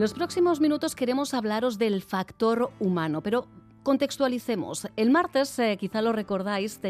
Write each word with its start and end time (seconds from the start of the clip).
Los 0.00 0.14
próximos 0.14 0.60
minutos 0.60 0.94
queremos 0.94 1.34
hablaros 1.34 1.76
del 1.76 2.00
factor 2.00 2.70
humano, 2.80 3.20
pero 3.20 3.48
Contextualicemos. 3.82 4.88
El 4.96 5.10
martes, 5.10 5.58
eh, 5.58 5.78
quizá 5.78 6.02
lo 6.02 6.12
recordáis, 6.12 6.80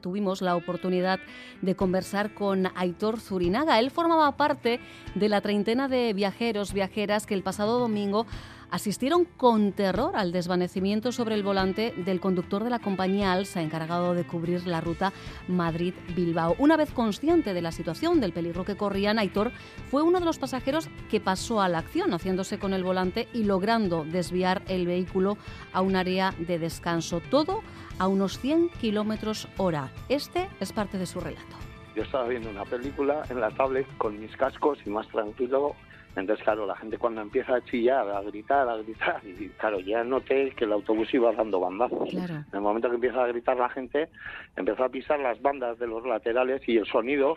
tuvimos 0.00 0.40
la 0.40 0.56
oportunidad 0.56 1.20
de 1.60 1.74
conversar 1.74 2.32
con 2.32 2.68
Aitor 2.76 3.20
Zurinaga. 3.20 3.78
Él 3.78 3.90
formaba 3.90 4.36
parte 4.38 4.80
de 5.14 5.28
la 5.28 5.42
treintena 5.42 5.86
de 5.86 6.14
viajeros, 6.14 6.72
viajeras 6.72 7.26
que 7.26 7.34
el 7.34 7.42
pasado 7.42 7.78
domingo 7.78 8.26
asistieron 8.70 9.24
con 9.24 9.72
terror 9.72 10.12
al 10.14 10.32
desvanecimiento 10.32 11.12
sobre 11.12 11.34
el 11.34 11.42
volante 11.42 11.92
del 11.96 12.20
conductor 12.20 12.64
de 12.64 12.70
la 12.70 12.78
compañía 12.78 13.32
Alsa 13.32 13.62
encargado 13.62 14.14
de 14.14 14.26
cubrir 14.26 14.66
la 14.66 14.80
ruta 14.80 15.12
Madrid-Bilbao. 15.48 16.56
Una 16.58 16.76
vez 16.76 16.90
consciente 16.92 17.54
de 17.54 17.62
la 17.62 17.72
situación, 17.72 18.20
del 18.20 18.32
peligro 18.32 18.64
que 18.64 18.76
corrían, 18.76 19.18
Aitor 19.18 19.52
fue 19.90 20.02
uno 20.02 20.20
de 20.20 20.26
los 20.26 20.38
pasajeros 20.38 20.88
que 21.10 21.20
pasó 21.20 21.60
a 21.60 21.68
la 21.68 21.78
acción, 21.78 22.12
haciéndose 22.12 22.58
con 22.58 22.72
el 22.72 22.84
volante 22.84 23.28
y 23.32 23.44
logrando 23.44 24.04
desviar 24.04 24.62
el 24.68 24.86
vehículo 24.86 25.36
a 25.72 25.80
un 25.80 25.96
área 25.96 26.34
de 26.38 26.58
descanso. 26.58 27.20
Todo 27.30 27.62
a 27.98 28.08
unos 28.08 28.38
100 28.38 28.70
kilómetros 28.80 29.48
hora. 29.56 29.92
Este 30.08 30.48
es 30.60 30.72
parte 30.72 30.98
de 30.98 31.06
su 31.06 31.20
relato. 31.20 31.56
Yo 31.94 32.02
estaba 32.02 32.28
viendo 32.28 32.48
una 32.50 32.64
película 32.64 33.22
en 33.28 33.40
la 33.40 33.50
tablet 33.50 33.86
con 33.98 34.18
mis 34.18 34.34
cascos 34.36 34.78
y 34.86 34.90
más 34.90 35.08
tranquilo 35.08 35.74
entonces, 36.16 36.42
claro, 36.42 36.66
la 36.66 36.74
gente 36.74 36.98
cuando 36.98 37.20
empieza 37.20 37.54
a 37.54 37.64
chillar, 37.64 38.08
a 38.10 38.20
gritar, 38.22 38.68
a 38.68 38.76
gritar, 38.78 39.20
y 39.24 39.48
claro, 39.50 39.78
ya 39.80 40.02
noté 40.02 40.50
que 40.50 40.64
el 40.64 40.72
autobús 40.72 41.12
iba 41.14 41.32
dando 41.32 41.60
bandazos. 41.60 42.12
En 42.12 42.44
el 42.52 42.60
momento 42.60 42.88
que 42.88 42.96
empieza 42.96 43.22
a 43.22 43.28
gritar 43.28 43.56
la 43.56 43.68
gente, 43.68 44.08
empezó 44.56 44.84
a 44.84 44.88
pisar 44.88 45.20
las 45.20 45.40
bandas 45.40 45.78
de 45.78 45.86
los 45.86 46.04
laterales 46.04 46.68
y 46.68 46.78
el 46.78 46.86
sonido 46.86 47.36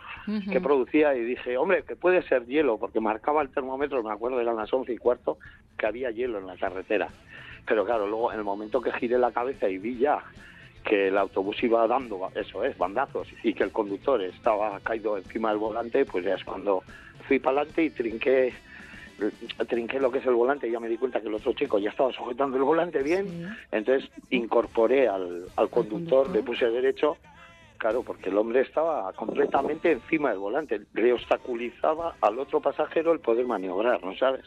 que 0.50 0.60
producía 0.60 1.14
y 1.14 1.24
dije, 1.24 1.56
hombre, 1.56 1.84
que 1.84 1.94
puede 1.94 2.22
ser 2.22 2.46
hielo, 2.46 2.78
porque 2.78 3.00
marcaba 3.00 3.42
el 3.42 3.50
termómetro, 3.50 4.02
me 4.02 4.12
acuerdo, 4.12 4.40
eran 4.40 4.56
las 4.56 4.72
once 4.72 4.92
y 4.92 4.98
cuarto, 4.98 5.38
que 5.78 5.86
había 5.86 6.10
hielo 6.10 6.38
en 6.38 6.46
la 6.46 6.56
carretera. 6.56 7.08
Pero 7.66 7.84
claro, 7.84 8.06
luego 8.06 8.32
en 8.32 8.38
el 8.38 8.44
momento 8.44 8.80
que 8.80 8.92
giré 8.92 9.18
la 9.18 9.32
cabeza 9.32 9.68
y 9.68 9.78
vi 9.78 9.98
ya 9.98 10.22
que 10.84 11.08
el 11.08 11.18
autobús 11.18 11.62
iba 11.62 11.86
dando, 11.86 12.30
eso 12.34 12.62
es, 12.62 12.76
bandazos, 12.76 13.28
y 13.42 13.54
que 13.54 13.64
el 13.64 13.72
conductor 13.72 14.20
estaba 14.22 14.78
caído 14.80 15.16
encima 15.16 15.48
del 15.48 15.58
volante, 15.58 16.04
pues 16.04 16.24
ya 16.24 16.34
es 16.34 16.44
cuando 16.44 16.82
fui 17.26 17.38
para 17.38 17.60
adelante 17.60 17.84
y 17.84 17.90
trinqué 17.90 18.52
trinqué 19.68 20.00
lo 20.00 20.10
que 20.10 20.18
es 20.18 20.26
el 20.26 20.34
volante. 20.34 20.68
Y 20.68 20.72
ya 20.72 20.80
me 20.80 20.88
di 20.88 20.96
cuenta 20.98 21.20
que 21.20 21.28
el 21.28 21.34
otro 21.34 21.52
chico 21.52 21.78
ya 21.78 21.90
estaba 21.90 22.12
sujetando 22.12 22.56
el 22.56 22.64
volante 22.64 23.02
bien, 23.02 23.56
entonces 23.70 24.10
incorporé 24.30 25.08
al, 25.08 25.46
al 25.56 25.70
conductor, 25.70 26.28
le 26.30 26.42
puse 26.42 26.68
derecho, 26.68 27.16
claro, 27.78 28.02
porque 28.02 28.30
el 28.30 28.36
hombre 28.36 28.60
estaba 28.60 29.12
completamente 29.12 29.92
encima 29.92 30.30
del 30.30 30.38
volante, 30.38 30.80
le 30.94 31.12
obstaculizaba 31.12 32.16
al 32.20 32.38
otro 32.38 32.60
pasajero 32.60 33.12
el 33.12 33.20
poder 33.20 33.46
maniobrar, 33.46 34.02
¿no 34.04 34.16
sabes? 34.16 34.44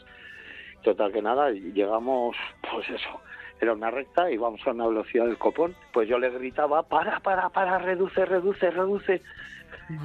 Total 0.82 1.12
que 1.12 1.22
nada, 1.22 1.50
llegamos, 1.50 2.36
pues 2.70 2.88
eso, 2.90 3.20
era 3.60 3.72
una 3.72 3.90
recta, 3.90 4.30
íbamos 4.30 4.66
a 4.66 4.70
una 4.70 4.86
velocidad 4.86 5.26
del 5.26 5.38
copón, 5.38 5.74
pues 5.92 6.08
yo 6.08 6.18
le 6.18 6.30
gritaba, 6.30 6.82
para, 6.82 7.20
para, 7.20 7.48
para, 7.48 7.78
reduce, 7.78 8.24
reduce, 8.24 8.70
reduce, 8.70 9.22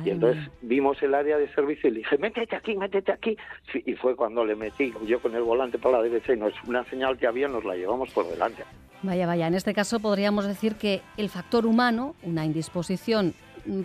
y 0.05 0.09
entonces 0.09 0.49
vimos 0.61 1.01
el 1.03 1.13
área 1.13 1.37
de 1.37 1.53
servicio 1.53 1.89
y 1.89 1.93
le 1.93 1.97
dije, 1.99 2.17
métete 2.17 2.55
aquí, 2.55 2.75
métete 2.75 3.11
aquí. 3.11 3.37
Y 3.85 3.93
fue 3.95 4.15
cuando 4.15 4.45
le 4.45 4.55
metí 4.55 4.93
yo 5.05 5.21
con 5.21 5.35
el 5.35 5.43
volante 5.43 5.77
por 5.77 5.91
la 5.91 6.01
derecha 6.01 6.33
y 6.33 6.37
nos, 6.37 6.53
una 6.65 6.83
señal 6.85 7.17
que 7.17 7.27
había 7.27 7.47
nos 7.47 7.65
la 7.65 7.75
llevamos 7.75 8.09
por 8.11 8.27
delante. 8.27 8.63
Vaya, 9.01 9.27
vaya, 9.27 9.47
en 9.47 9.55
este 9.55 9.73
caso 9.73 9.99
podríamos 9.99 10.47
decir 10.47 10.75
que 10.75 11.01
el 11.17 11.29
factor 11.29 11.65
humano, 11.65 12.15
una 12.23 12.45
indisposición 12.45 13.33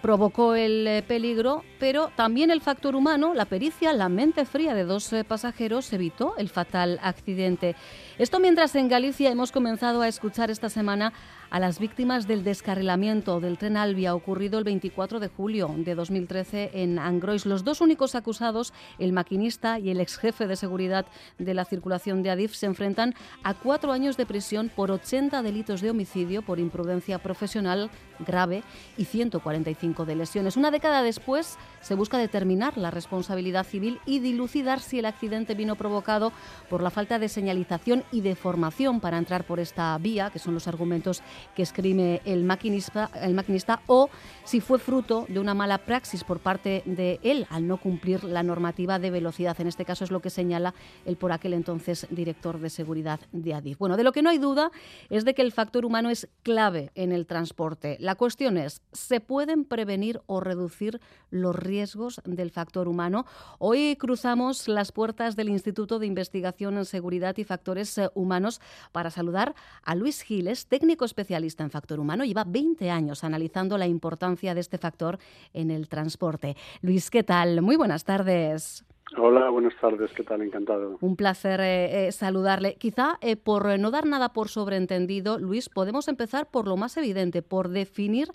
provocó 0.03 0.55
el 0.55 0.87
eh, 0.87 1.03
peligro, 1.07 1.65
pero 1.79 2.11
también 2.17 2.51
el 2.51 2.61
factor 2.61 2.97
humano, 2.97 3.35
la 3.35 3.45
pericia, 3.45 3.93
la 3.93 4.09
mente 4.09 4.45
fría 4.45 4.75
de 4.75 4.85
dos 4.85 5.13
eh, 5.13 5.25
pasajeros 5.25 5.93
evitó 5.93 6.37
el 6.37 6.49
fatal 6.49 6.99
accidente. 7.03 7.77
Esto 8.19 8.41
mientras 8.41 8.75
en 8.75 8.89
Galicia 8.89 9.31
hemos 9.31 9.53
comenzado 9.53 10.03
a 10.03 10.09
escuchar 10.09 10.51
esta 10.51 10.69
semana 10.69 11.13
a 11.51 11.61
las 11.61 11.79
víctimas 11.79 12.27
del 12.27 12.45
descarrilamiento 12.45 13.41
del 13.41 13.59
tren 13.59 13.77
Albia 13.77 14.15
ocurrido 14.15 14.59
el 14.59 14.65
24 14.65 15.21
de 15.21 15.29
julio 15.29 15.75
de 15.77 15.95
2013 15.95 16.71
en 16.75 16.99
Angrois. 16.99 17.47
Los 17.47 17.65
dos 17.65 17.81
únicos 17.81 18.15
acusados, 18.15 18.73
el 18.99 19.13
maquinista 19.13 19.79
y 19.79 19.91
el 19.91 20.01
ex 20.01 20.19
jefe 20.19 20.47
de 20.47 20.57
seguridad 20.57 21.07
de 21.39 21.55
la 21.55 21.65
circulación 21.65 22.23
de 22.23 22.31
Adif, 22.31 22.55
se 22.55 22.67
enfrentan 22.67 23.15
a 23.43 23.55
cuatro 23.55 23.93
años 23.93 24.17
de 24.17 24.27
prisión 24.27 24.71
por 24.75 24.91
80 24.91 25.43
delitos 25.43 25.81
de 25.81 25.91
homicidio 25.91 26.43
por 26.43 26.59
imprudencia 26.59 27.19
profesional 27.19 27.91
grave 28.19 28.63
y 28.97 29.05
145 29.05 30.05
de 30.05 30.17
lesiones. 30.17 30.57
Una 30.57 30.71
década 30.71 31.03
después 31.03 31.57
se 31.81 31.95
busca 31.95 32.19
determinar 32.19 32.77
la 32.77 32.91
responsabilidad 32.91 33.65
civil 33.65 34.01
y 34.07 34.19
dilucidar 34.21 34.81
si 34.81 34.99
el 34.99 35.07
accidente 35.07 35.55
vino 35.55 35.77
provocado 35.77 36.33
por 36.69 36.83
la 36.83 36.91
falta 36.91 37.19
de 37.19 37.29
señalización 37.29 38.05
y 38.11 38.21
de 38.21 38.35
formación 38.35 39.01
para 39.01 39.19
entrar 39.19 39.45
por 39.45 39.61
esta 39.61 39.97
vía, 39.99 40.31
que 40.31 40.39
son 40.39 40.55
los 40.55 40.69
argumentos 40.69 41.23
que 41.55 41.63
escribe 41.63 42.21
el 42.25 42.45
maquinista, 42.45 43.11
el 43.23 43.35
maquinista 43.35 43.81
o 43.87 44.11
si 44.45 44.61
fue 44.61 44.79
fruto 44.79 45.27
de 45.29 45.39
una 45.39 45.55
mala 45.55 45.79
praxis 45.79 46.25
por 46.25 46.41
parte 46.41 46.83
de 46.87 47.21
él 47.23 47.47
al 47.51 47.67
no 47.67 47.77
cumplir 47.77 48.25
la 48.25 48.43
normativa 48.43 48.99
de 48.99 49.11
velocidad. 49.11 49.61
En 49.61 49.67
este 49.67 49.85
caso 49.85 50.05
es 50.05 50.11
lo 50.11 50.21
que 50.21 50.31
señala 50.31 50.75
el 51.05 51.17
por 51.17 51.33
aquel 51.33 51.53
entonces 51.53 52.07
director 52.11 52.59
de 52.59 52.71
seguridad 52.71 53.21
de 53.33 53.55
Adif. 53.55 53.79
Bueno, 53.79 53.97
de 53.97 54.05
lo 54.05 54.13
que 54.13 54.23
no 54.23 54.31
hay 54.31 54.39
duda 54.39 54.71
es 55.11 55.25
de 55.25 55.35
que 55.35 55.43
el 55.43 55.53
factor 55.53 55.85
humano 55.85 56.11
es 56.11 56.29
clave 56.43 56.91
en 56.95 57.13
el 57.13 57.27
transporte. 57.27 57.97
La 58.01 58.15
cuestión 58.15 58.57
es, 58.57 58.83
¿se 58.93 59.21
pueden 59.21 59.65
prevenir 59.65 60.21
o 60.27 60.41
reducir 60.41 61.01
los 61.31 61.55
riesgos 61.55 62.21
del 62.25 62.51
factor 62.51 62.89
humano? 62.89 63.27
Hoy 63.59 63.97
cruzamos 63.97 64.69
las 64.69 64.93
puertas 64.93 65.37
del 65.37 65.49
Instituto 65.49 65.99
de 65.99 66.07
Investigación 66.07 66.79
en 66.79 66.85
Seguridad 66.85 67.37
y 67.37 67.45
Factores 67.45 67.97
eh, 67.99 68.09
Humanos 68.15 68.61
para 68.93 69.11
saludar 69.11 69.55
a 69.83 69.95
Luis 69.95 70.23
Giles, 70.23 70.67
técnico 70.67 71.05
especialista 71.05 71.28
especialista 71.29 71.63
en 71.63 71.71
factor 71.71 72.01
humano, 72.01 72.25
lleva 72.25 72.45
20 72.45 72.91
años 72.91 73.23
analizando 73.23 73.77
la 73.77 73.87
importancia 73.87 74.55
de 74.55 74.61
este 74.61 74.79
factor 74.79 75.19
en 75.53 75.71
el 75.71 75.87
transporte. 75.87 76.57
Luis, 76.81 77.11
¿qué 77.11 77.23
tal? 77.23 77.61
Muy 77.61 77.77
buenas 77.77 78.05
tardes. 78.05 78.87
Hola, 79.19 79.51
buenas 79.51 79.75
tardes, 79.79 80.11
¿qué 80.17 80.23
tal? 80.23 80.41
Encantado. 80.41 80.97
Un 81.03 81.17
placer 81.17 81.61
eh, 81.61 82.09
eh, 82.09 82.13
saludarle. 82.13 82.77
Quizá 82.77 83.19
eh, 83.21 83.37
por 83.37 83.79
no 83.79 83.91
dar 83.91 84.07
nada 84.07 84.33
por 84.33 84.49
sobreentendido, 84.49 85.39
Luis, 85.39 85.69
podemos 85.69 86.09
empezar 86.09 86.51
por 86.51 86.67
lo 86.67 86.79
más 86.79 86.97
evidente, 86.97 87.43
por 87.43 87.69
definir 87.69 88.29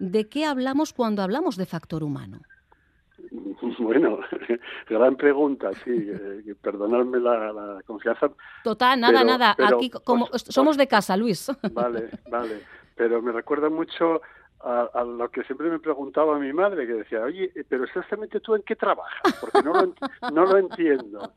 de 0.00 0.28
qué 0.28 0.44
hablamos 0.44 0.92
cuando 0.92 1.22
hablamos 1.22 1.56
de 1.56 1.66
factor 1.66 2.02
humano. 2.02 2.40
Bueno, 3.90 4.20
gran 4.88 5.16
pregunta, 5.16 5.72
sí. 5.84 5.90
Eh, 5.90 6.54
perdonadme 6.60 7.18
la, 7.18 7.80
confianza. 7.86 8.30
Total, 8.62 9.00
nada, 9.00 9.24
nada. 9.24 9.56
Aquí 9.58 9.90
como 9.90 10.28
somos 10.34 10.76
de 10.76 10.86
casa, 10.86 11.16
Luis. 11.16 11.50
Vale, 11.72 12.10
vale. 12.30 12.60
Pero 12.94 13.22
me 13.22 13.32
recuerda 13.32 13.70
mucho 13.70 14.20
a, 14.60 15.04
lo 15.04 15.30
que 15.30 15.42
siempre 15.44 15.70
me 15.70 15.78
preguntaba 15.78 16.38
mi 16.38 16.52
madre, 16.52 16.86
que 16.86 16.92
decía, 16.92 17.22
oye, 17.22 17.50
pero 17.66 17.84
exactamente 17.84 18.40
tú 18.40 18.54
en 18.54 18.62
qué 18.62 18.76
trabajas, 18.76 19.34
porque 19.40 19.62
no 19.62 19.72
lo, 19.72 19.94
no 20.30 20.44
lo 20.44 20.58
entiendo. 20.58 21.32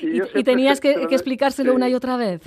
Y, 0.00 0.44
tenías 0.44 0.80
que, 0.80 0.92
explicárselo 1.10 1.74
una 1.74 1.88
y 1.88 1.94
otra 1.94 2.16
vez. 2.16 2.42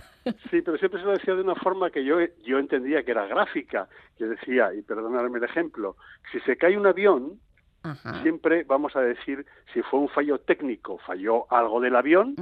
Sí, 0.49 0.61
pero 0.61 0.77
siempre 0.77 1.01
se 1.01 1.05
lo 1.05 1.11
decía 1.11 1.35
de 1.35 1.41
una 1.41 1.55
forma 1.55 1.89
que 1.89 2.05
yo, 2.05 2.19
yo 2.45 2.57
entendía 2.57 3.03
que 3.03 3.11
era 3.11 3.27
gráfica, 3.27 3.89
que 4.17 4.25
decía, 4.25 4.73
y 4.73 4.81
perdonadme 4.81 5.39
el 5.39 5.43
ejemplo, 5.43 5.97
si 6.31 6.39
se 6.41 6.55
cae 6.55 6.77
un 6.77 6.87
avión, 6.87 7.39
siempre 8.21 8.63
vamos 8.63 8.95
a 8.95 9.01
decir 9.01 9.45
si 9.73 9.81
fue 9.81 9.99
un 9.99 10.09
fallo 10.09 10.39
técnico, 10.39 10.97
falló 10.99 11.51
algo 11.51 11.81
del 11.81 11.95
avión 11.95 12.35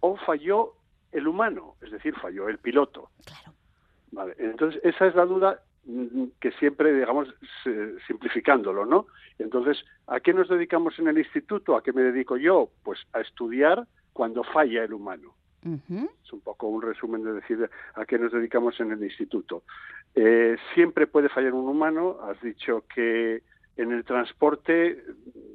o 0.00 0.16
falló 0.16 0.74
el 1.12 1.28
humano, 1.28 1.76
es 1.82 1.90
decir, 1.90 2.14
falló 2.16 2.48
el 2.48 2.58
piloto. 2.58 3.10
Vale, 4.12 4.34
entonces 4.38 4.80
esa 4.84 5.06
es 5.06 5.14
la 5.14 5.26
duda 5.26 5.60
mm, 5.84 6.24
que 6.40 6.52
siempre, 6.52 6.92
digamos, 6.92 7.28
simplificándolo, 8.06 8.86
¿no? 8.86 9.06
Entonces, 9.38 9.84
¿a 10.06 10.20
qué 10.20 10.32
nos 10.32 10.48
dedicamos 10.48 10.98
en 10.98 11.08
el 11.08 11.18
instituto? 11.18 11.76
¿A 11.76 11.82
qué 11.82 11.92
me 11.92 12.02
dedico 12.02 12.36
yo? 12.36 12.70
Pues 12.82 13.00
a 13.12 13.20
estudiar 13.20 13.86
cuando 14.12 14.42
falla 14.44 14.84
el 14.84 14.94
humano. 14.94 15.34
Es 16.24 16.32
un 16.32 16.40
poco 16.42 16.68
un 16.68 16.80
resumen 16.80 17.24
de 17.24 17.32
decir 17.32 17.68
a 17.94 18.04
qué 18.04 18.18
nos 18.18 18.30
dedicamos 18.30 18.78
en 18.78 18.92
el 18.92 19.02
instituto. 19.02 19.64
Eh, 20.14 20.56
siempre 20.74 21.08
puede 21.08 21.28
fallar 21.28 21.54
un 21.54 21.68
humano. 21.68 22.18
Has 22.22 22.40
dicho 22.40 22.84
que 22.94 23.42
en 23.76 23.92
el 23.92 24.04
transporte, 24.04 25.02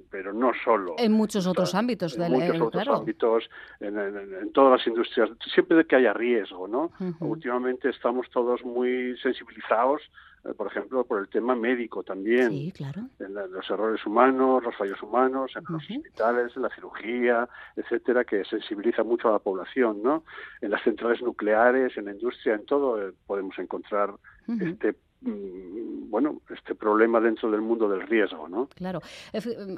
pero 0.09 0.33
no 0.33 0.51
solo. 0.63 0.95
En 0.97 1.13
muchos 1.13 1.47
otros 1.47 1.73
ámbitos. 1.73 2.17
En 2.17 2.31
muchos 2.31 2.61
otros 2.61 2.87
ámbitos, 2.87 3.49
en, 3.79 4.51
todas 4.53 4.79
las 4.79 4.87
industrias, 4.87 5.29
siempre 5.53 5.85
que 5.85 5.95
haya 5.95 6.13
riesgo, 6.13 6.67
¿no? 6.67 6.91
Últimamente 7.19 7.89
estamos 7.89 8.29
todos 8.29 8.63
muy 8.63 9.17
sensibilizados, 9.23 10.01
eh, 10.43 10.53
por 10.55 10.67
ejemplo, 10.67 11.03
por 11.05 11.21
el 11.21 11.29
tema 11.29 11.55
médico 11.55 12.03
también. 12.03 12.49
Sí, 12.49 12.73
claro. 12.75 13.03
En 13.19 13.33
los 13.33 13.69
errores 13.69 14.05
humanos, 14.05 14.63
los 14.63 14.75
fallos 14.75 15.01
humanos, 15.01 15.51
en 15.55 15.63
los 15.69 15.83
hospitales, 15.83 16.51
en 16.55 16.63
la 16.63 16.69
cirugía, 16.69 17.47
etcétera, 17.75 18.23
que 18.23 18.43
sensibiliza 18.45 19.03
mucho 19.03 19.29
a 19.29 19.33
la 19.33 19.39
población, 19.39 20.01
¿no? 20.03 20.23
En 20.61 20.71
las 20.71 20.83
centrales 20.83 21.21
nucleares, 21.21 21.95
en 21.95 22.05
la 22.05 22.11
industria, 22.11 22.55
en 22.55 22.65
todo, 22.65 23.01
eh, 23.01 23.13
podemos 23.25 23.57
encontrar 23.59 24.13
este 24.47 24.91
mm, 24.91 24.95
bueno, 25.23 26.41
este 26.49 26.73
problema 26.73 27.19
dentro 27.19 27.49
del 27.51 27.61
mundo 27.61 27.87
del 27.87 28.01
riesgo, 28.01 28.49
¿no? 28.49 28.67
Claro. 28.75 29.01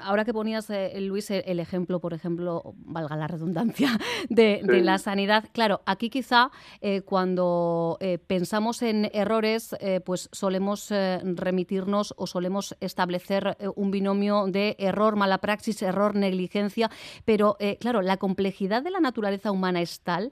Ahora 0.01 0.23
que 0.23 0.33
ponías, 0.33 0.69
eh, 0.69 0.99
Luis, 1.01 1.29
el 1.31 1.59
ejemplo, 1.59 1.99
por 1.99 2.13
ejemplo, 2.13 2.73
valga 2.77 3.15
la 3.15 3.27
redundancia, 3.27 3.89
de, 4.29 4.61
la 4.63 4.97
sanidad, 4.97 5.45
claro, 5.53 5.81
aquí 5.85 6.09
quizá 6.09 6.49
eh, 6.81 7.01
cuando 7.01 7.97
eh, 7.99 8.17
pensamos 8.17 8.81
en 8.81 9.09
errores, 9.13 9.75
pues 10.05 10.29
solemos 10.31 10.89
remitirnos 10.89 12.13
o 12.17 12.25
solemos 12.25 12.75
establecer 12.79 13.57
un 13.75 13.91
binomio 13.91 14.47
de 14.47 14.75
error, 14.79 15.15
mala 15.15 15.37
praxis, 15.37 15.81
error, 15.81 16.15
negligencia, 16.15 16.89
pero 17.25 17.57
claro, 17.79 18.01
la 18.01 18.17
complejidad 18.17 18.81
de 18.81 18.91
la 18.91 18.99
naturaleza 18.99 19.51
humana 19.51 19.81
es 19.81 19.99
tal 20.01 20.31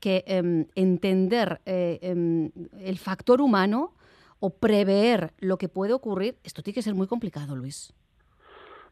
que 0.00 0.24
em, 0.26 0.66
entender 0.74 1.60
em, 1.64 2.50
el 2.80 2.98
factor 2.98 3.40
humano 3.40 3.94
o 4.40 4.50
prever 4.50 5.32
lo 5.38 5.56
que 5.58 5.68
puede 5.68 5.92
ocurrir, 5.92 6.36
esto 6.44 6.62
tiene 6.62 6.76
que 6.76 6.82
ser 6.82 6.94
muy 6.94 7.06
complicado, 7.06 7.56
Luis. 7.56 7.92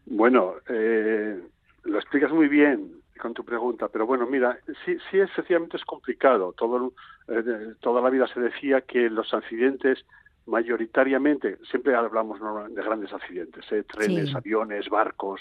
Bueno, 0.06 0.54
eh, 0.69 1.40
lo 1.84 1.98
explicas 1.98 2.32
muy 2.32 2.48
bien 2.48 3.02
con 3.20 3.34
tu 3.34 3.44
pregunta, 3.44 3.88
pero 3.88 4.06
bueno, 4.06 4.26
mira, 4.26 4.58
sí, 4.84 4.96
sí 5.10 5.19
es, 5.19 5.31
sencillamente 5.34 5.76
es 5.76 5.84
complicado. 5.84 6.52
Todo, 6.52 6.93
eh, 7.28 7.75
toda 7.81 8.00
la 8.02 8.10
vida 8.10 8.26
se 8.32 8.40
decía 8.40 8.82
que 8.82 9.08
los 9.08 9.32
accidentes 9.32 10.04
mayoritariamente, 10.46 11.58
siempre 11.69 11.96
hablamos 11.96 12.38
de 12.72 12.82
grandes 12.82 13.12
accidentes, 13.12 13.64
¿eh? 13.72 13.82
trenes, 13.82 14.32
aviones, 14.32 14.88
barcos, 14.88 15.40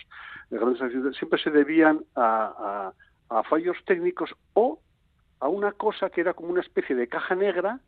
de 0.50 0.57
grandes 0.57 0.81
accidentes, 0.81 1.18
siempre 1.18 1.40
se 1.40 1.52
debían 1.52 2.04
a, 2.16 2.92
a 3.30 3.44
fallos 3.44 3.78
técnicos 3.86 4.34
o 4.54 4.80
a 5.40 5.48
una 5.48 5.74
cosa 5.74 6.10
que 6.10 6.22
era 6.22 6.34
como 6.34 6.50
una 6.50 6.62
especie 6.62 6.96
de 6.96 7.07
caja 7.07 7.36
negra 7.36 7.80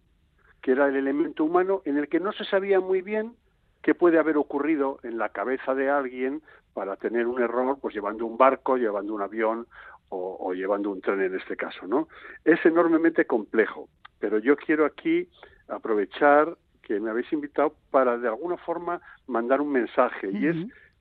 que 0.61 0.71
era 0.71 0.87
el 0.87 0.95
elemento 0.95 1.43
humano 1.43 1.81
en 1.85 1.97
el 1.97 2.07
que 2.07 2.19
no 2.19 2.31
se 2.33 2.45
sabía 2.45 2.79
muy 2.79 3.01
bien 3.01 3.35
qué 3.81 3.95
puede 3.95 4.19
haber 4.19 4.37
ocurrido 4.37 4.99
en 5.03 5.17
la 5.17 5.29
cabeza 5.29 5.73
de 5.73 5.89
alguien 5.89 6.41
para 6.73 6.95
tener 6.95 7.25
un 7.25 7.41
error, 7.41 7.77
pues 7.81 7.95
llevando 7.95 8.25
un 8.25 8.37
barco, 8.37 8.77
llevando 8.77 9.13
un 9.13 9.21
avión 9.21 9.67
o, 10.09 10.53
llevando 10.53 10.91
un 10.91 11.01
tren 11.01 11.21
en 11.21 11.35
este 11.35 11.57
caso, 11.57 11.85
¿no? 11.85 12.07
Es 12.45 12.65
enormemente 12.65 13.25
complejo, 13.25 13.89
pero 14.19 14.39
yo 14.39 14.55
quiero 14.55 14.85
aquí 14.85 15.27
aprovechar 15.67 16.57
que 16.81 16.99
me 16.99 17.09
habéis 17.09 17.31
invitado 17.33 17.75
para 17.91 18.17
de 18.17 18.27
alguna 18.27 18.57
forma 18.57 19.01
mandar 19.27 19.59
un 19.59 19.71
mensaje 19.71 20.29
y 20.31 20.47
es 20.47 20.55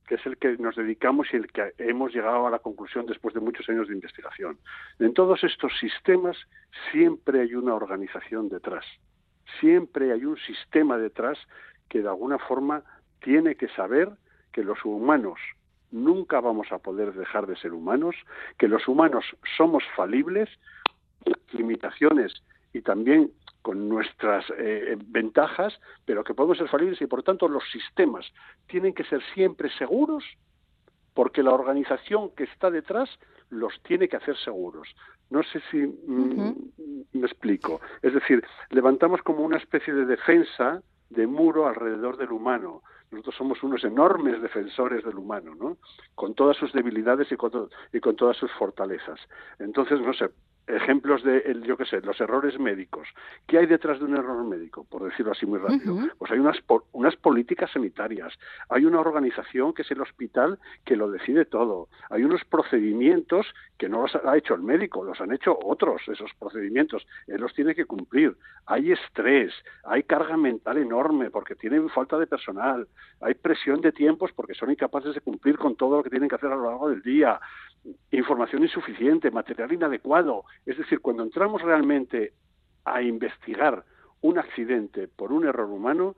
que 0.08 0.16
es 0.16 0.26
el 0.26 0.36
que 0.38 0.56
nos 0.56 0.76
dedicamos 0.76 1.28
y 1.32 1.36
el 1.36 1.46
que 1.52 1.72
hemos 1.78 2.12
llegado 2.12 2.46
a 2.46 2.50
la 2.50 2.58
conclusión 2.58 3.06
después 3.06 3.34
de 3.34 3.40
muchos 3.40 3.68
años 3.68 3.88
de 3.88 3.94
investigación. 3.94 4.58
En 4.98 5.14
todos 5.14 5.42
estos 5.44 5.72
sistemas 5.78 6.36
siempre 6.90 7.40
hay 7.40 7.54
una 7.54 7.74
organización 7.74 8.48
detrás 8.48 8.84
siempre 9.60 10.12
hay 10.12 10.25
un 10.25 10.37
sistema 10.38 10.98
detrás 10.98 11.38
que 11.88 12.02
de 12.02 12.08
alguna 12.08 12.38
forma 12.38 12.82
tiene 13.20 13.54
que 13.54 13.69
saber 13.69 14.10
que 14.52 14.64
los 14.64 14.84
humanos 14.84 15.38
nunca 15.90 16.40
vamos 16.40 16.72
a 16.72 16.78
poder 16.78 17.12
dejar 17.12 17.46
de 17.46 17.56
ser 17.56 17.72
humanos, 17.72 18.16
que 18.58 18.69
los 18.69 18.87
humanos 18.88 19.25
somos 19.56 19.82
falibles, 19.94 20.48
limitaciones 21.52 22.32
y 22.72 22.82
también 22.82 23.31
con 23.62 23.88
nuestras 23.88 24.44
eh, 24.58 24.96
ventajas, 25.06 25.78
pero 26.04 26.22
que 26.22 26.34
podemos 26.34 26.58
ser 26.58 26.69
falibles 26.69 27.00
y 27.00 27.06
por 27.06 27.22
tanto 27.22 27.49
los 27.49 27.64
sistemas 27.70 28.26
tienen 28.69 28.94
que 28.94 29.04
ser 29.04 29.22
siempre 29.34 29.70
seguros 29.76 30.25
porque 31.14 31.42
la 31.42 31.52
organización 31.52 32.31
que 32.37 32.44
está 32.44 32.70
detrás 32.70 33.08
los 33.50 33.81
tiene 33.82 34.08
que 34.08 34.16
hacer 34.16 34.37
seguros. 34.37 34.88
No 35.31 35.43
sé 35.43 35.60
si 35.70 35.78
mm, 35.78 36.54
me 37.12 37.26
explico. 37.26 37.81
Es 38.02 38.14
decir, 38.14 38.44
levantamos 38.70 39.22
como 39.22 39.40
una 39.40 39.56
especie 39.56 39.93
de 39.93 40.06
defensa 40.06 40.82
de 41.10 41.26
muro 41.26 41.66
alrededor 41.66 42.16
del 42.16 42.32
humano. 42.32 42.82
Nosotros 43.10 43.37
somos 43.37 43.62
unos 43.62 43.84
enormes 43.84 44.43
defensores 44.43 45.04
del 45.04 45.16
humano, 45.16 45.54
¿no? 45.54 45.76
Con 46.14 46.34
todas 46.34 46.56
sus 46.56 46.72
debilidades 46.72 47.31
y 47.31 47.37
con, 47.37 47.69
y 47.93 48.00
con 48.00 48.16
todas 48.16 48.37
sus 48.37 48.50
fortalezas. 48.52 49.20
Entonces, 49.58 50.00
no 50.00 50.12
sé, 50.12 50.31
ejemplos 50.66 51.22
de, 51.22 51.60
yo 51.64 51.76
qué 51.76 51.84
sé, 51.84 52.00
los 52.00 52.20
errores 52.20 52.58
médicos. 52.58 53.08
¿Qué 53.46 53.58
hay 53.58 53.66
detrás 53.66 53.98
de 53.98 54.04
un 54.04 54.16
error 54.16 54.44
médico? 54.44 54.84
Por 54.84 55.04
decirlo 55.04 55.32
así 55.32 55.46
muy 55.46 55.58
rápido. 55.58 55.96
Pues 56.18 56.30
hay 56.30 56.38
unas, 56.38 56.56
unas 56.92 57.16
políticas 57.16 57.70
sanitarias, 57.72 58.32
hay 58.68 58.84
una 58.84 59.00
organización 59.00 59.72
que 59.72 59.82
es 59.82 59.90
el 59.90 60.00
hospital 60.00 60.58
que 60.84 60.96
lo 60.96 61.10
decide 61.10 61.44
todo, 61.44 61.88
hay 62.10 62.24
unos 62.24 62.44
procedimientos 62.44 63.46
que 63.78 63.88
no 63.88 64.02
los 64.02 64.14
ha 64.16 64.36
hecho 64.36 64.54
el 64.54 64.62
médico, 64.62 65.04
los 65.04 65.20
han 65.20 65.32
hecho 65.32 65.56
otros, 65.62 66.02
esos 66.08 66.32
procedimientos, 66.38 67.06
él 67.26 67.40
los 67.40 67.54
tiene 67.54 67.74
que 67.74 67.84
cumplir. 67.84 68.36
Hay 68.66 68.90
estrés, 68.90 69.52
hay 69.84 70.02
carga 70.02 70.36
mental 70.36 70.78
enorme 70.78 71.30
porque 71.30 71.54
tienen 71.54 71.88
falta 71.90 72.18
de 72.18 72.26
personal, 72.26 72.88
hay 73.20 73.34
presión 73.34 73.80
de 73.80 73.92
tiempos 73.92 74.32
porque 74.34 74.54
son 74.54 74.70
incapaces 74.70 75.14
de 75.14 75.20
cumplir 75.20 75.58
con 75.58 75.76
todo 75.76 75.98
lo 75.98 76.02
que 76.02 76.10
tienen 76.10 76.28
que 76.28 76.34
hacer 76.34 76.50
a 76.50 76.56
lo 76.56 76.64
largo 76.64 76.88
del 76.88 77.02
día, 77.02 77.38
información 78.10 78.62
insuficiente, 78.62 79.30
material 79.30 79.72
inadecuado. 79.72 80.44
Es 80.64 80.78
decir, 80.78 81.00
cuando 81.00 81.22
entramos 81.22 81.62
realmente 81.62 82.32
a 82.84 83.02
investigar 83.02 83.84
un 84.22 84.38
accidente 84.38 85.08
por 85.08 85.32
un 85.32 85.46
error 85.46 85.68
humano, 85.70 86.16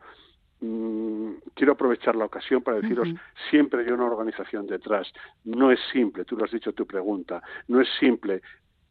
mm, 0.60 1.30
quiero 1.54 1.72
aprovechar 1.72 2.16
la 2.16 2.24
ocasión 2.24 2.62
para 2.62 2.80
deciros, 2.80 3.08
siempre 3.50 3.84
hay 3.84 3.90
una 3.90 4.06
organización 4.06 4.66
detrás. 4.66 5.12
No 5.44 5.70
es 5.70 5.80
simple, 5.92 6.24
tú 6.24 6.36
lo 6.36 6.44
has 6.44 6.50
dicho 6.50 6.70
en 6.70 6.76
tu 6.76 6.86
pregunta, 6.86 7.42
no 7.68 7.80
es 7.80 7.88
simple. 7.98 8.42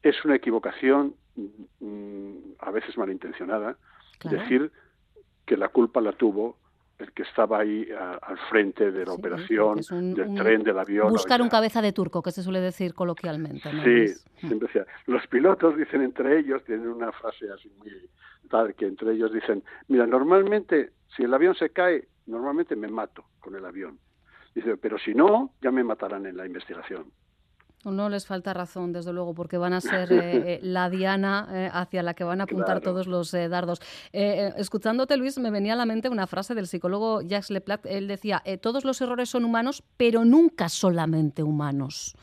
Es 0.01 0.23
una 0.25 0.35
equivocación, 0.35 1.15
mm, 1.35 2.53
a 2.59 2.71
veces 2.71 2.97
malintencionada, 2.97 3.77
decir 4.23 4.71
que 5.45 5.57
la 5.57 5.69
culpa 5.69 6.01
la 6.01 6.12
tuvo 6.12 6.57
el 6.99 7.11
que 7.11 7.23
estaba 7.23 7.59
ahí 7.59 7.88
al 7.91 8.38
frente 8.49 8.91
de 8.91 9.05
la 9.05 9.13
operación, 9.13 9.81
del 10.15 10.35
tren, 10.35 10.63
del 10.63 10.79
avión. 10.79 11.09
Buscar 11.09 11.41
un 11.41 11.49
cabeza 11.49 11.81
de 11.81 11.94
turco, 11.94 12.21
que 12.23 12.31
se 12.31 12.41
suele 12.41 12.59
decir 12.59 12.94
coloquialmente. 12.94 13.69
Sí, 13.83 14.13
siempre 14.39 14.67
decía. 14.67 14.85
Los 15.05 15.25
pilotos 15.27 15.77
dicen 15.77 16.01
entre 16.01 16.39
ellos, 16.39 16.63
tienen 16.63 16.88
una 16.88 17.11
frase 17.11 17.51
así 17.53 17.69
muy 17.77 17.91
tal, 18.49 18.73
que 18.73 18.85
entre 18.85 19.13
ellos 19.13 19.31
dicen, 19.31 19.63
mira, 19.88 20.07
normalmente 20.07 20.91
si 21.15 21.23
el 21.23 21.33
avión 21.33 21.53
se 21.55 21.69
cae, 21.69 22.07
normalmente 22.25 22.75
me 22.75 22.88
mato 22.88 23.25
con 23.39 23.55
el 23.55 23.65
avión. 23.65 23.99
Dice, 24.55 24.77
pero 24.77 24.97
si 24.97 25.13
no, 25.13 25.53
ya 25.61 25.69
me 25.69 25.83
matarán 25.83 26.25
en 26.25 26.35
la 26.35 26.45
investigación. 26.45 27.11
No 27.92 28.10
les 28.10 28.28
falta 28.28 28.54
razón, 28.54 28.92
desde 28.92 29.13
luego, 29.13 29.34
porque 29.34 29.57
van 29.57 29.74
a 29.74 29.81
ser 29.81 30.12
eh, 30.12 30.54
eh, 30.56 30.60
la 30.62 30.89
diana 30.89 31.48
eh, 31.51 31.69
hacia 31.72 32.04
la 32.04 32.13
que 32.13 32.24
van 32.24 32.42
a 32.42 32.44
apuntar 32.44 32.81
todos 32.81 33.07
los 33.07 33.31
dardos. 33.31 33.81
escuchándote, 34.12 35.18
Luis, 35.18 35.38
me 35.38 35.51
venía 35.51 35.74
a 35.74 35.75
la 35.75 35.86
mente 35.86 36.10
una 36.10 36.28
frase 36.28 36.56
del 36.56 36.68
psicólogo 36.68 37.22
Jacques 37.22 37.50
Leplat. 37.50 37.86
Él 37.86 38.07
decía, 38.07 38.42
todos 38.62 38.86
los 38.86 39.01
errores 39.01 39.30
son 39.30 39.45
humanos, 39.45 39.84
pero 39.98 40.25
nunca 40.25 40.69
solamente 40.69 41.44
humanos. 41.44 42.16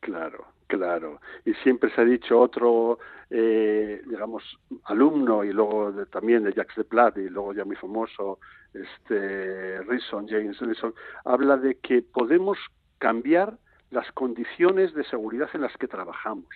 Claro, 0.00 0.46
claro. 0.66 1.20
Y 1.44 1.54
siempre 1.54 1.92
se 1.94 2.00
ha 2.00 2.04
dicho 2.04 2.38
otro, 2.38 2.98
digamos, 3.30 4.42
alumno 4.84 5.44
y 5.44 5.52
luego 5.52 5.92
también 6.10 6.44
de 6.44 6.52
Jacques 6.52 6.76
Leplat 6.76 7.18
y 7.18 7.28
luego 7.28 7.54
ya 7.54 7.64
muy 7.64 7.76
famoso, 7.76 8.38
este, 8.74 9.82
Rison, 9.82 10.28
James 10.28 10.58
Rison, 10.60 10.94
habla 11.24 11.56
de 11.56 11.76
que 11.76 12.02
podemos 12.02 12.58
cambiar 12.98 13.58
las 13.90 14.10
condiciones 14.12 14.94
de 14.94 15.04
seguridad 15.04 15.48
en 15.54 15.62
las 15.62 15.76
que 15.76 15.88
trabajamos. 15.88 16.48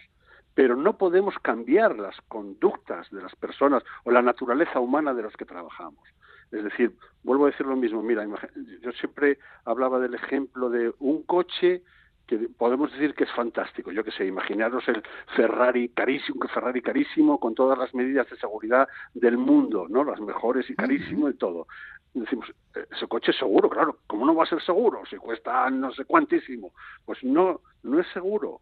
Pero 0.55 0.76
no 0.76 0.97
podemos 0.97 1.35
cambiar 1.43 1.99
las 1.99 2.21
conductas 2.29 3.11
de 3.11 3.23
las 3.23 3.35
personas 3.37 3.83
o 4.05 4.11
la 4.11 4.23
naturaleza 4.23 4.79
humana 4.79 5.12
de 5.12 5.23
las 5.23 5.37
que 5.37 5.45
trabajamos. 5.45 6.05
Es 6.53 6.62
decir, 6.62 6.95
vuelvo 7.25 7.47
a 7.47 7.50
decir 7.50 7.67
lo 7.67 7.75
mismo, 7.75 8.03
mira, 8.03 8.25
yo 8.81 8.93
siempre 8.93 9.38
hablaba 9.64 9.99
del 9.99 10.14
ejemplo 10.14 10.71
de 10.71 10.93
un 11.00 11.25
coche 11.25 11.83
que 12.29 12.38
podemos 12.57 12.93
decir 12.93 13.14
que 13.14 13.25
es 13.25 13.33
fantástico. 13.33 13.91
Yo 13.91 14.05
que 14.05 14.12
sé, 14.12 14.26
imaginaros 14.26 14.87
el 14.88 15.03
Ferrari 15.35 15.88
carísimo, 15.88 16.38
un 16.41 16.49
Ferrari 16.49 16.81
carísimo 16.81 17.38
con 17.38 17.55
todas 17.55 17.76
las 17.76 17.93
medidas 17.95 18.31
de 18.31 18.37
seguridad 18.37 18.88
del 19.12 19.37
mundo, 19.37 19.87
¿no? 19.88 20.05
Las 20.05 20.21
mejores 20.21 20.71
y 20.71 20.75
carísimo 20.75 21.29
y 21.29 21.35
todo 21.35 21.67
decimos, 22.21 22.49
eh, 22.75 22.87
ese 22.90 23.06
coche 23.06 23.33
es 23.33 23.38
seguro, 23.38 23.68
claro, 23.68 23.99
¿cómo 24.06 24.25
no 24.25 24.35
va 24.35 24.44
a 24.44 24.49
ser 24.49 24.62
seguro? 24.62 25.02
Si 25.09 25.16
cuesta 25.16 25.68
no 25.71 25.92
sé 25.92 26.04
cuantísimo. 26.04 26.73
Pues 27.04 27.23
no, 27.25 27.61
no 27.83 28.00
es 28.00 28.06
seguro. 28.12 28.61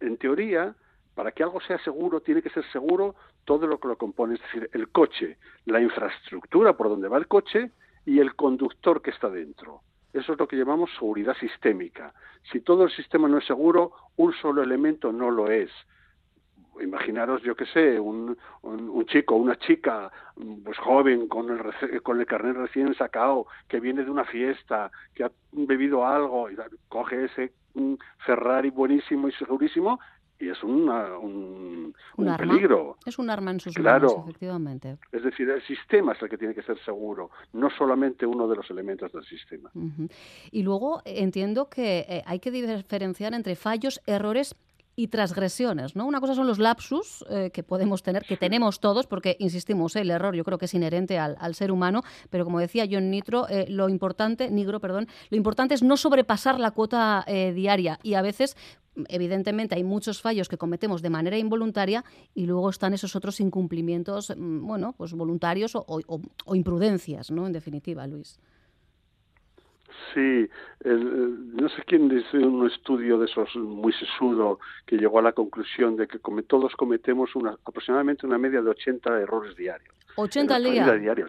En 0.00 0.16
teoría, 0.16 0.74
para 1.14 1.32
que 1.32 1.42
algo 1.42 1.60
sea 1.60 1.78
seguro, 1.78 2.20
tiene 2.20 2.42
que 2.42 2.50
ser 2.50 2.64
seguro 2.72 3.14
todo 3.44 3.66
lo 3.66 3.78
que 3.78 3.88
lo 3.88 3.96
compone, 3.96 4.34
es 4.34 4.42
decir, 4.42 4.70
el 4.72 4.88
coche, 4.90 5.38
la 5.66 5.80
infraestructura 5.80 6.76
por 6.76 6.88
donde 6.88 7.08
va 7.08 7.18
el 7.18 7.28
coche 7.28 7.70
y 8.04 8.18
el 8.18 8.34
conductor 8.34 9.02
que 9.02 9.10
está 9.10 9.28
dentro. 9.28 9.82
Eso 10.12 10.32
es 10.32 10.38
lo 10.38 10.48
que 10.48 10.56
llamamos 10.56 10.90
seguridad 10.98 11.36
sistémica. 11.36 12.14
Si 12.50 12.60
todo 12.60 12.84
el 12.84 12.90
sistema 12.90 13.28
no 13.28 13.38
es 13.38 13.46
seguro, 13.46 13.92
un 14.16 14.32
solo 14.34 14.62
elemento 14.62 15.12
no 15.12 15.30
lo 15.30 15.50
es 15.50 15.70
imaginaros, 16.82 17.42
yo 17.42 17.54
qué 17.54 17.66
sé, 17.66 17.98
un, 18.00 18.36
un, 18.62 19.06
chico, 19.06 19.36
una 19.36 19.56
chica, 19.58 20.10
pues 20.64 20.78
joven, 20.78 21.28
con 21.28 21.50
el, 21.50 22.02
con 22.02 22.20
el 22.20 22.26
carnet 22.26 22.56
recién 22.56 22.94
sacado, 22.94 23.46
que 23.68 23.80
viene 23.80 24.04
de 24.04 24.10
una 24.10 24.24
fiesta, 24.24 24.90
que 25.14 25.24
ha 25.24 25.30
bebido 25.52 26.06
algo, 26.06 26.50
y 26.50 26.56
coge 26.88 27.24
ese 27.24 27.52
Ferrari 28.24 28.70
buenísimo 28.70 29.28
y 29.28 29.32
segurísimo, 29.32 29.98
y 30.38 30.50
es 30.50 30.62
un, 30.62 31.94
peligro. 32.36 32.98
Es 33.06 33.18
un 33.18 33.30
arma 33.30 33.52
en 33.52 33.60
sus 33.60 33.78
manos, 33.78 34.14
efectivamente. 34.22 34.98
Es 35.10 35.22
decir, 35.22 35.48
el 35.48 35.62
sistema 35.62 36.12
es 36.12 36.22
el 36.22 36.28
que 36.28 36.36
tiene 36.36 36.54
que 36.54 36.62
ser 36.62 36.78
seguro, 36.84 37.30
no 37.54 37.70
solamente 37.70 38.26
uno 38.26 38.46
de 38.46 38.56
los 38.56 38.70
elementos 38.70 39.10
del 39.12 39.24
sistema. 39.24 39.70
Y 40.50 40.62
luego 40.62 41.00
entiendo 41.06 41.70
que 41.70 42.00
eh, 42.08 42.22
hay 42.26 42.38
que 42.40 42.50
diferenciar 42.50 43.32
entre 43.32 43.56
fallos, 43.56 44.02
errores 44.06 44.54
y 44.96 45.08
transgresiones, 45.08 45.94
¿no? 45.94 46.06
Una 46.06 46.20
cosa 46.20 46.34
son 46.34 46.46
los 46.46 46.58
lapsus 46.58 47.24
eh, 47.28 47.50
que 47.52 47.62
podemos 47.62 48.02
tener, 48.02 48.24
que 48.24 48.38
tenemos 48.38 48.80
todos, 48.80 49.06
porque 49.06 49.36
insistimos, 49.38 49.94
el 49.94 50.10
error 50.10 50.34
yo 50.34 50.42
creo 50.42 50.56
que 50.56 50.64
es 50.64 50.74
inherente 50.74 51.18
al, 51.18 51.54
ser 51.54 51.70
humano, 51.70 52.02
pero 52.30 52.44
como 52.44 52.58
decía 52.58 52.86
John 52.90 53.10
Nitro, 53.10 53.46
eh, 53.48 53.66
lo 53.68 53.90
importante, 53.90 54.50
Nigro, 54.50 54.80
perdón, 54.80 55.06
lo 55.28 55.36
importante 55.36 55.74
es 55.74 55.82
no 55.82 55.98
sobrepasar 55.98 56.58
la 56.58 56.70
cuota 56.70 57.24
eh, 57.26 57.52
diaria 57.52 58.00
y 58.02 58.14
a 58.14 58.22
veces 58.22 58.56
evidentemente 59.08 59.74
hay 59.74 59.84
muchos 59.84 60.22
fallos 60.22 60.48
que 60.48 60.56
cometemos 60.56 61.02
de 61.02 61.10
manera 61.10 61.36
involuntaria 61.36 62.02
y 62.34 62.46
luego 62.46 62.70
están 62.70 62.94
esos 62.94 63.14
otros 63.14 63.38
incumplimientos, 63.40 64.32
mm, 64.34 64.66
bueno, 64.66 64.94
pues 64.96 65.12
voluntarios 65.12 65.76
o, 65.76 65.84
o 65.86 66.54
imprudencias, 66.54 67.30
¿no? 67.30 67.46
En 67.46 67.52
definitiva, 67.52 68.06
Luis. 68.06 68.40
Sí, 70.14 70.48
no 70.84 71.68
sé 71.68 71.82
quién 71.86 72.08
dice 72.08 72.38
un 72.38 72.66
estudio 72.66 73.18
de 73.18 73.26
esos 73.26 73.54
muy 73.56 73.92
sesudo 73.92 74.58
que 74.86 74.96
llegó 74.96 75.18
a 75.18 75.22
la 75.22 75.32
conclusión 75.32 75.96
de 75.96 76.06
que 76.06 76.18
todos 76.46 76.74
cometemos 76.76 77.34
una, 77.36 77.56
aproximadamente 77.64 78.26
una 78.26 78.38
media 78.38 78.62
de 78.62 78.70
80 78.70 79.20
errores 79.20 79.56
diarios. 79.56 79.94
80 80.16 80.54
al 80.54 80.64
día. 80.64 80.92
Diario, 80.94 81.28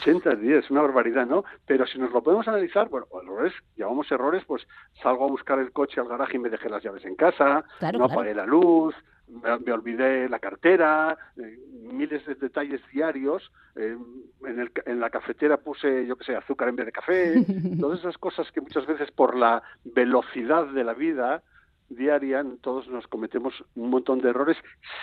80 0.00 0.34
días, 0.36 0.64
es 0.64 0.70
una 0.70 0.82
barbaridad, 0.82 1.26
¿no? 1.26 1.44
Pero 1.64 1.86
si 1.86 1.98
nos 1.98 2.10
lo 2.10 2.22
podemos 2.22 2.46
analizar, 2.48 2.88
bueno, 2.88 3.06
errores, 3.22 3.52
llamamos 3.76 4.10
errores, 4.10 4.42
pues 4.46 4.66
salgo 5.02 5.24
a 5.24 5.28
buscar 5.28 5.58
el 5.60 5.72
coche 5.72 6.00
al 6.00 6.08
garaje 6.08 6.36
y 6.36 6.40
me 6.40 6.50
dejé 6.50 6.68
las 6.68 6.82
llaves 6.82 7.04
en 7.04 7.14
casa, 7.14 7.64
no 7.96 8.04
apagué 8.04 8.34
la 8.34 8.46
luz, 8.46 8.94
me, 9.30 9.72
olvidé 9.72 10.28
la 10.28 10.38
cartera, 10.38 11.16
eh, 11.36 11.58
miles 11.92 12.24
de 12.26 12.34
detalles 12.34 12.80
diarios. 12.92 13.50
Eh, 13.76 13.96
en, 14.44 14.60
el, 14.60 14.72
en, 14.86 15.00
la 15.00 15.10
cafetera 15.10 15.56
puse, 15.58 16.06
yo 16.06 16.16
qué 16.16 16.24
sé, 16.24 16.36
azúcar 16.36 16.68
en 16.68 16.76
vez 16.76 16.86
de 16.86 16.92
café. 16.92 17.44
Todas 17.80 18.00
esas 18.00 18.18
cosas 18.18 18.50
que 18.52 18.60
muchas 18.60 18.86
veces 18.86 19.10
por 19.10 19.36
la 19.36 19.62
velocidad 19.84 20.66
de 20.66 20.84
la 20.84 20.94
vida 20.94 21.42
diaria 21.88 22.44
todos 22.60 22.88
nos 22.88 23.06
cometemos 23.08 23.64
un 23.74 23.90
montón 23.90 24.20
de 24.20 24.30
errores 24.30 24.56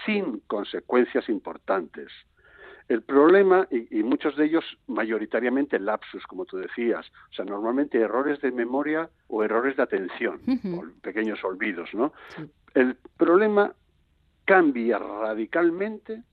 sin 0.05 0.39
consecuencias 0.47 1.27
importantes. 1.29 2.11
El 2.87 3.01
problema, 3.01 3.67
y, 3.69 4.01
muchos 4.03 4.37
de 4.37 4.45
ellos 4.45 4.63
mayoritariamente 4.87 5.77
lapsus, 5.77 6.25
como 6.25 6.45
tú 6.45 6.55
decías, 6.57 7.05
o 7.31 7.33
sea, 7.33 7.43
normalmente 7.43 7.99
errores 7.99 8.39
de 8.39 8.51
memoria 8.53 9.09
o 9.27 9.43
errores 9.43 9.75
de 9.75 9.83
atención, 9.83 10.39
o 10.47 10.85
pequeños 11.01 11.43
olvidos, 11.43 11.93
¿no? 11.93 12.13
El 12.73 12.95
problema 13.17 13.73
cambia 14.47 14.97
radicalmente 14.97 16.23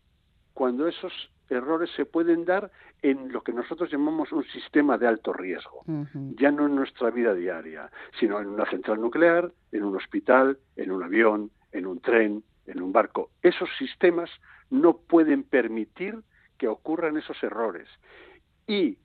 cuando 0.53 0.87
esos 0.87 1.13
errores 1.51 1.91
se 1.97 2.07
pueden 2.07 2.45
dar 2.45 2.71
en 3.03 3.33
lo 3.33 3.43
que 3.43 3.53
nosotros 3.53 3.91
llamamos 3.91 4.31
un 4.31 4.45
sistema 4.45 4.97
de 4.97 5.09
alto 5.09 5.33
riesgo, 5.33 5.83
ya 6.39 6.53
no 6.53 6.67
en 6.67 6.77
nuestra 6.77 7.11
vida 7.11 7.35
diaria, 7.35 7.91
sino 8.21 8.41
en 8.41 8.47
una 8.47 8.71
central 8.71 9.01
nuclear, 9.01 9.53
en 9.73 9.83
un 9.83 9.97
hospital, 9.97 10.59
en 10.77 10.93
un 10.93 11.03
avión, 11.03 11.51
en 11.73 11.87
un 11.87 12.01
tren, 12.01 12.45
en 12.67 12.81
un 12.81 12.93
barco. 12.93 13.31
Esos 13.43 13.69
sistemas 13.79 14.31
no 14.71 14.97
pueden 14.97 15.43
permitir 15.43 16.15
que 16.57 16.69
ocurran 16.69 17.17
esos 17.17 17.43
errores 17.43 17.89
y 18.69 18.97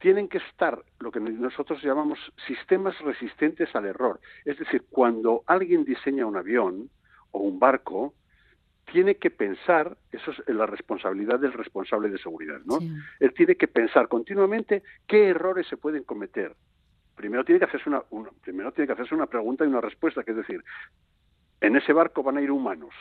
tienen 0.00 0.28
que 0.28 0.38
estar 0.38 0.82
lo 0.98 1.12
que 1.12 1.20
nosotros 1.20 1.80
llamamos 1.84 2.18
sistemas 2.48 2.98
resistentes 2.98 3.72
al 3.76 3.86
error. 3.86 4.20
Es 4.44 4.58
decir, 4.58 4.84
cuando 4.90 5.44
alguien 5.46 5.84
diseña 5.84 6.26
un 6.26 6.36
avión 6.36 6.90
o 7.30 7.38
un 7.38 7.60
barco, 7.60 8.12
tiene 8.94 9.16
que 9.16 9.32
pensar, 9.32 9.96
eso 10.12 10.30
es 10.30 10.54
la 10.54 10.66
responsabilidad 10.66 11.40
del 11.40 11.52
responsable 11.52 12.10
de 12.10 12.18
seguridad, 12.18 12.60
¿no? 12.64 12.78
Él 13.18 13.34
tiene 13.34 13.56
que 13.56 13.66
pensar 13.66 14.06
continuamente 14.06 14.84
qué 15.08 15.30
errores 15.30 15.66
se 15.66 15.76
pueden 15.76 16.04
cometer. 16.04 16.54
Primero 17.16 17.44
tiene 17.44 17.58
que 17.58 17.64
hacerse 17.64 17.88
una, 17.88 18.04
primero 18.40 18.70
tiene 18.70 18.86
que 18.86 18.92
hacerse 18.92 19.16
una 19.16 19.26
pregunta 19.26 19.64
y 19.64 19.66
una 19.66 19.80
respuesta, 19.80 20.22
que 20.22 20.30
es 20.30 20.36
decir, 20.36 20.62
en 21.60 21.74
ese 21.74 21.92
barco 21.92 22.22
van 22.22 22.36
a 22.36 22.40
ir 22.40 22.52
humanos. 22.52 22.94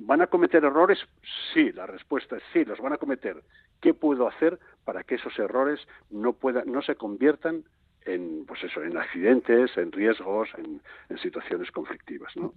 ¿Van 0.00 0.20
a 0.20 0.26
cometer 0.26 0.62
errores? 0.62 0.98
Sí, 1.54 1.72
la 1.72 1.86
respuesta 1.86 2.36
es 2.36 2.42
sí, 2.52 2.66
los 2.66 2.78
van 2.78 2.92
a 2.92 2.98
cometer. 2.98 3.42
¿Qué 3.80 3.94
puedo 3.94 4.28
hacer 4.28 4.58
para 4.84 5.02
que 5.02 5.14
esos 5.14 5.38
errores 5.38 5.80
no 6.10 6.34
puedan, 6.34 6.70
no 6.70 6.82
se 6.82 6.94
conviertan 6.96 7.64
en 8.04 8.44
pues 8.46 8.62
eso 8.64 8.82
en 8.82 8.96
accidentes 8.96 9.70
en 9.76 9.92
riesgos 9.92 10.48
en, 10.58 10.80
situaciones 11.18 11.70
conflictivas 11.70 12.34
¿no? 12.36 12.52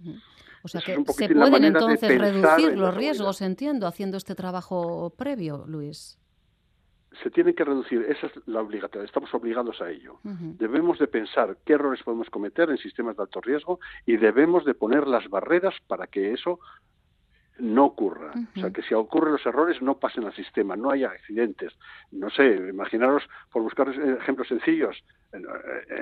o 0.62 0.68
sea 0.68 0.80
que 0.80 0.94
se 0.94 1.34
pueden 1.34 1.64
entonces 1.64 2.18
reducir 2.18 2.76
los 2.76 2.94
riesgos 2.94 3.40
entiendo 3.40 3.86
haciendo 3.86 4.16
este 4.16 4.34
trabajo 4.34 5.12
previo 5.16 5.64
Luis. 5.66 6.18
Se 7.22 7.30
tienen 7.30 7.54
que 7.54 7.64
reducir 7.64 8.02
esa 8.02 8.26
es 8.26 8.32
la 8.46 8.60
obligación 8.60 9.04
estamos 9.04 9.32
obligados 9.34 9.80
a 9.80 9.90
ello. 9.90 10.20
Debemos 10.22 10.98
de 10.98 11.08
pensar 11.08 11.56
qué 11.64 11.72
errores 11.72 12.02
podemos 12.02 12.28
cometer 12.30 12.70
en 12.70 12.78
sistemas 12.78 13.16
de 13.16 13.22
alto 13.22 13.40
riesgo 13.40 13.80
y 14.06 14.16
debemos 14.18 14.64
de 14.64 14.74
poner 14.74 15.06
las 15.06 15.28
barreras 15.28 15.74
para 15.86 16.06
que 16.06 16.32
eso 16.32 16.60
no 17.58 17.86
ocurra. 17.86 18.32
O 18.56 18.60
sea, 18.60 18.70
que 18.70 18.82
si 18.82 18.94
ocurren 18.94 19.32
los 19.32 19.46
errores 19.46 19.82
no 19.82 19.98
pasen 19.98 20.24
al 20.24 20.34
sistema, 20.34 20.76
no 20.76 20.90
haya 20.90 21.10
accidentes. 21.10 21.72
No 22.12 22.30
sé, 22.30 22.46
imaginaros, 22.46 23.24
por 23.52 23.62
buscar 23.62 23.88
ejemplos 23.88 24.48
sencillos, 24.48 25.02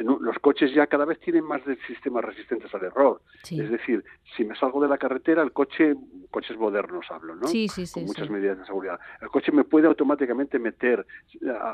los 0.01 0.39
coches 0.41 0.73
ya 0.73 0.87
cada 0.87 1.05
vez 1.05 1.19
tienen 1.21 1.45
más 1.45 1.65
de 1.65 1.77
sistemas 1.87 2.25
resistentes 2.25 2.73
al 2.75 2.85
error. 2.85 3.23
Es 3.43 3.71
decir, 3.71 4.05
si 4.37 4.45
me 4.45 4.55
salgo 4.57 4.81
de 4.81 4.89
la 4.89 4.99
carretera, 4.99 5.43
el 5.43 5.53
coche, 5.53 5.97
coches 6.31 6.57
modernos 6.57 7.07
hablo, 7.11 7.35
¿no? 7.35 7.47
Sí, 7.49 7.69
sí, 7.69 7.85
Con 7.93 8.05
muchas 8.05 8.31
medidas 8.31 8.59
de 8.59 8.67
seguridad. 8.67 9.01
El 9.21 9.29
coche 9.29 9.51
me 9.53 9.65
puede 9.65 9.87
automáticamente 9.89 10.59
meter 10.59 11.07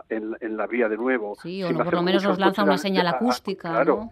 en, 0.09 0.57
la 0.57 0.67
vía 0.67 0.89
de 0.89 0.97
nuevo. 0.97 1.35
Sí, 1.43 1.63
o 1.63 1.75
por 1.75 1.93
lo 1.93 2.03
menos 2.03 2.25
nos 2.25 2.39
lanza 2.39 2.63
una 2.63 2.79
señal 2.79 3.07
acústica. 3.07 3.71
claro. 3.71 4.11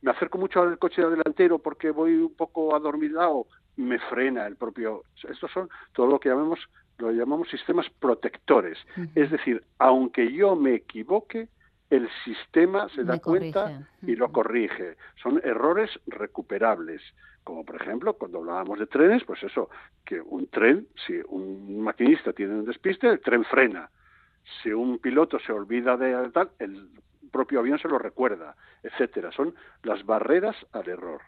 Me 0.00 0.12
acerco 0.12 0.38
mucho 0.38 0.62
al 0.62 0.78
coche 0.78 1.02
delantero 1.02 1.58
porque 1.58 1.90
voy 1.90 2.14
un 2.14 2.34
poco 2.34 2.72
adormilado 2.76 3.46
me 3.78 3.98
frena 3.98 4.46
el 4.46 4.56
propio. 4.56 5.04
Estos 5.28 5.50
son 5.52 5.70
todo 5.92 6.06
lo 6.08 6.20
que 6.20 6.28
llamamos, 6.28 6.60
lo 6.98 7.12
llamamos 7.12 7.48
sistemas 7.48 7.86
protectores. 8.00 8.76
Es 9.14 9.30
decir, 9.30 9.62
aunque 9.78 10.32
yo 10.32 10.56
me 10.56 10.74
equivoque, 10.74 11.48
el 11.90 12.08
sistema 12.24 12.88
se 12.90 13.04
da 13.04 13.18
cuenta 13.18 13.88
y 14.02 14.14
lo 14.16 14.30
corrige. 14.30 14.96
Son 15.22 15.40
errores 15.42 15.90
recuperables. 16.06 17.00
Como 17.44 17.64
por 17.64 17.80
ejemplo, 17.80 18.12
cuando 18.14 18.38
hablábamos 18.38 18.78
de 18.78 18.86
trenes, 18.86 19.24
pues 19.24 19.42
eso, 19.42 19.70
que 20.04 20.20
un 20.20 20.48
tren, 20.48 20.86
si 21.06 21.14
un 21.28 21.80
maquinista 21.80 22.32
tiene 22.32 22.54
un 22.54 22.66
despiste, 22.66 23.08
el 23.08 23.20
tren 23.20 23.44
frena. 23.44 23.88
Si 24.62 24.70
un 24.70 24.98
piloto 24.98 25.38
se 25.38 25.52
olvida 25.52 25.96
de 25.96 26.30
tal, 26.30 26.50
el 26.58 26.90
propio 27.30 27.60
avión 27.60 27.78
se 27.78 27.88
lo 27.88 27.98
recuerda, 27.98 28.56
etcétera. 28.82 29.30
Son 29.32 29.54
las 29.82 30.04
barreras 30.04 30.56
al 30.72 30.88
error. 30.88 31.22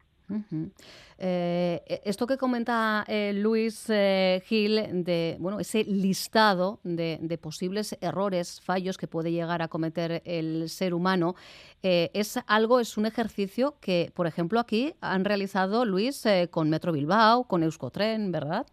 Eh, 1.22 1.82
e, 1.86 2.00
esto 2.04 2.26
que 2.26 2.38
comenta 2.38 3.04
eh, 3.06 3.32
Luis 3.34 3.90
eh, 3.90 4.42
Gil 4.46 5.04
de 5.04 5.36
bueno 5.38 5.60
ese 5.60 5.84
listado 5.84 6.80
de, 6.82 7.38
posibles 7.40 7.96
errores, 8.00 8.60
fallos 8.60 8.96
que 8.96 9.06
puede 9.06 9.30
llegar 9.30 9.60
a 9.60 9.68
cometer 9.68 10.22
el 10.24 10.68
ser 10.68 10.94
humano, 10.94 11.34
es 11.82 12.38
algo, 12.46 12.80
es 12.80 12.98
un 12.98 13.06
ejercicio 13.06 13.74
que, 13.80 14.12
por 14.14 14.26
ejemplo, 14.26 14.60
aquí 14.60 14.94
han 15.00 15.24
realizado 15.24 15.84
Luis 15.86 16.24
con 16.50 16.68
Metro 16.68 16.92
Bilbao, 16.92 17.44
con 17.44 17.62
Euskotren, 17.62 18.30
¿verdad? 18.30 18.66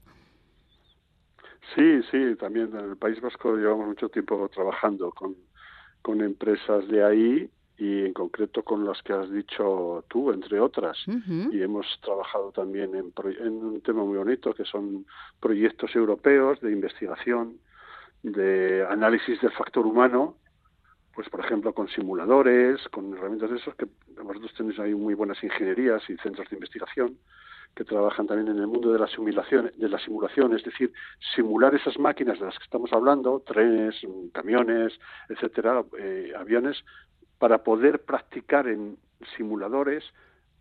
Sí, 1.73 2.01
sí, 2.11 2.35
también 2.37 2.69
en 2.75 2.91
el 2.91 2.97
País 2.97 3.21
Vasco 3.21 3.55
llevamos 3.55 3.87
mucho 3.87 4.09
tiempo 4.09 4.49
trabajando 4.49 5.11
con, 5.11 5.35
con 6.01 6.21
empresas 6.21 6.87
de 6.89 7.03
ahí 7.03 7.49
y 7.77 8.05
en 8.05 8.13
concreto 8.13 8.63
con 8.63 8.86
las 8.86 9.01
que 9.03 9.13
has 9.13 9.31
dicho 9.31 10.03
tú, 10.07 10.31
entre 10.31 10.60
otras. 10.60 10.98
Y 11.51 11.62
hemos 11.62 11.86
trabajado 12.01 12.51
también 12.51 12.96
en, 12.96 13.13
en, 13.39 13.53
un 13.53 13.81
tema 13.81 14.03
muy 14.03 14.17
bonito, 14.17 14.53
que 14.53 14.65
son 14.65 15.05
proyectos 15.39 15.96
europeos 15.96 16.60
de 16.62 16.72
investigación, 16.72 17.60
de 18.24 18.86
análisis 18.89 19.39
del 19.41 19.51
factor 19.51 19.86
humano, 19.86 20.38
pues 21.13 21.29
por 21.29 21.39
ejemplo 21.39 21.74
con 21.74 21.88
simuladores, 21.88 22.81
con 22.89 23.13
herramientas 23.13 23.51
de 23.51 23.57
esos, 23.57 23.75
que 23.75 23.88
vosotros 24.24 24.53
tenéis 24.55 24.79
ahí 24.79 24.96
muy 24.96 25.13
buenas 25.13 25.43
ingenierías 25.43 26.01
y 26.10 26.17
centros 26.17 26.50
de 26.50 26.55
investigación 26.55 27.17
que 27.77 27.86
trabajan 27.86 28.25
también 28.25 28.50
en 28.50 28.57
el 28.57 28.67
mundo 28.67 28.91
de 28.91 28.98
la 28.98 29.07
simulación, 29.07 29.72
de 29.77 29.88
la 29.88 30.00
simulación, 30.00 30.55
es 30.55 30.63
decir, 30.63 30.91
simular 31.36 31.75
esas 31.75 31.98
máquinas 32.00 32.39
de 32.39 32.46
las 32.46 32.57
que 32.57 32.63
estamos 32.63 32.91
hablando, 32.91 33.43
trenes, 33.46 33.96
camiones, 34.34 34.93
etcétera, 35.29 35.84
eh, 36.00 36.34
aviones, 36.36 36.84
para 37.39 37.63
poder 37.63 38.03
practicar 38.03 38.67
en 38.67 38.98
simuladores 39.36 40.03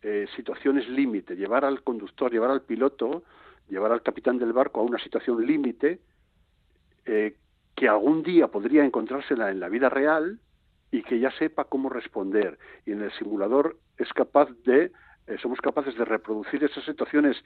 eh, 0.02 0.26
situaciones 0.36 0.88
límite, 0.88 1.36
llevar 1.36 1.64
al 1.64 1.82
conductor, 1.82 2.30
llevar 2.30 2.50
al 2.50 2.62
piloto, 2.62 3.24
llevar 3.68 3.92
al 3.92 4.02
capitán 4.02 4.38
del 4.38 4.52
barco 4.52 4.80
a 4.80 4.84
una 4.84 4.98
situación 4.98 5.44
límite 5.44 6.00
eh, 7.06 7.34
que 7.74 7.88
algún 7.88 8.22
día 8.22 8.48
podría 8.48 8.84
encontrársela 8.84 9.50
en 9.50 9.58
la 9.58 9.68
vida 9.68 9.88
real 9.88 10.38
y 10.90 11.02
que 11.02 11.18
ya 11.18 11.30
sepa 11.32 11.64
cómo 11.64 11.88
responder. 11.88 12.58
Y 12.84 12.92
en 12.92 13.02
el 13.02 13.12
simulador 13.12 13.78
es 13.98 14.12
capaz 14.12 14.48
de 14.64 14.92
eh, 15.26 15.36
somos 15.42 15.60
capaces 15.60 15.96
de 15.96 16.04
reproducir 16.04 16.62
esas 16.62 16.84
situaciones 16.84 17.36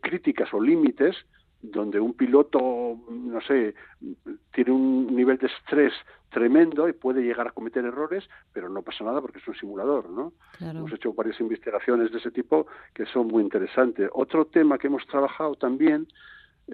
críticas 0.00 0.52
o 0.54 0.60
límites 0.60 1.14
donde 1.60 2.00
un 2.00 2.14
piloto, 2.14 2.98
no 3.08 3.40
sé, 3.42 3.74
tiene 4.52 4.70
un 4.72 5.14
nivel 5.14 5.38
de 5.38 5.46
estrés 5.46 5.92
tremendo 6.32 6.88
y 6.88 6.92
puede 6.92 7.22
llegar 7.22 7.48
a 7.48 7.50
cometer 7.50 7.84
errores, 7.84 8.28
pero 8.52 8.68
no 8.68 8.82
pasa 8.82 9.04
nada 9.04 9.20
porque 9.20 9.38
es 9.38 9.48
un 9.48 9.54
simulador, 9.54 10.10
¿no? 10.10 10.32
Hemos 10.60 10.92
hecho 10.92 11.12
varias 11.12 11.38
investigaciones 11.40 12.10
de 12.10 12.18
ese 12.18 12.30
tipo 12.30 12.66
que 12.94 13.06
son 13.06 13.28
muy 13.28 13.42
interesantes. 13.42 14.08
Otro 14.12 14.46
tema 14.46 14.78
que 14.78 14.86
hemos 14.86 15.06
trabajado 15.06 15.54
también 15.56 16.08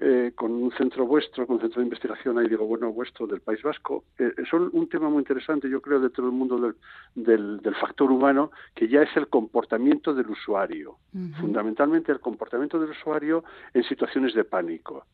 eh, 0.00 0.32
con 0.34 0.52
un 0.52 0.70
centro 0.72 1.06
vuestro, 1.06 1.46
con 1.46 1.56
un 1.56 1.62
centro 1.62 1.80
de 1.80 1.86
investigación, 1.86 2.38
ahí 2.38 2.46
digo, 2.46 2.66
bueno, 2.66 2.92
vuestro 2.92 3.26
del 3.26 3.40
País 3.40 3.62
Vasco, 3.62 4.04
eh, 4.18 4.32
son 4.48 4.70
un 4.72 4.88
tema 4.88 5.08
muy 5.08 5.20
interesante, 5.20 5.68
yo 5.68 5.80
creo, 5.80 5.98
dentro 5.98 6.24
del 6.24 6.34
mundo 6.34 6.74
del, 7.16 7.60
del, 7.60 7.74
factor 7.74 8.12
humano, 8.12 8.52
que 8.74 8.86
ya 8.86 9.02
es 9.02 9.16
el 9.16 9.28
comportamiento 9.28 10.14
del 10.14 10.28
usuario, 10.30 10.98
fundamentalmente 11.40 12.12
el 12.12 12.20
comportamiento 12.20 12.78
del 12.78 12.90
usuario 12.90 13.42
en 13.74 13.82
situaciones 13.82 14.34
de 14.34 14.44
pánico. 14.44 15.04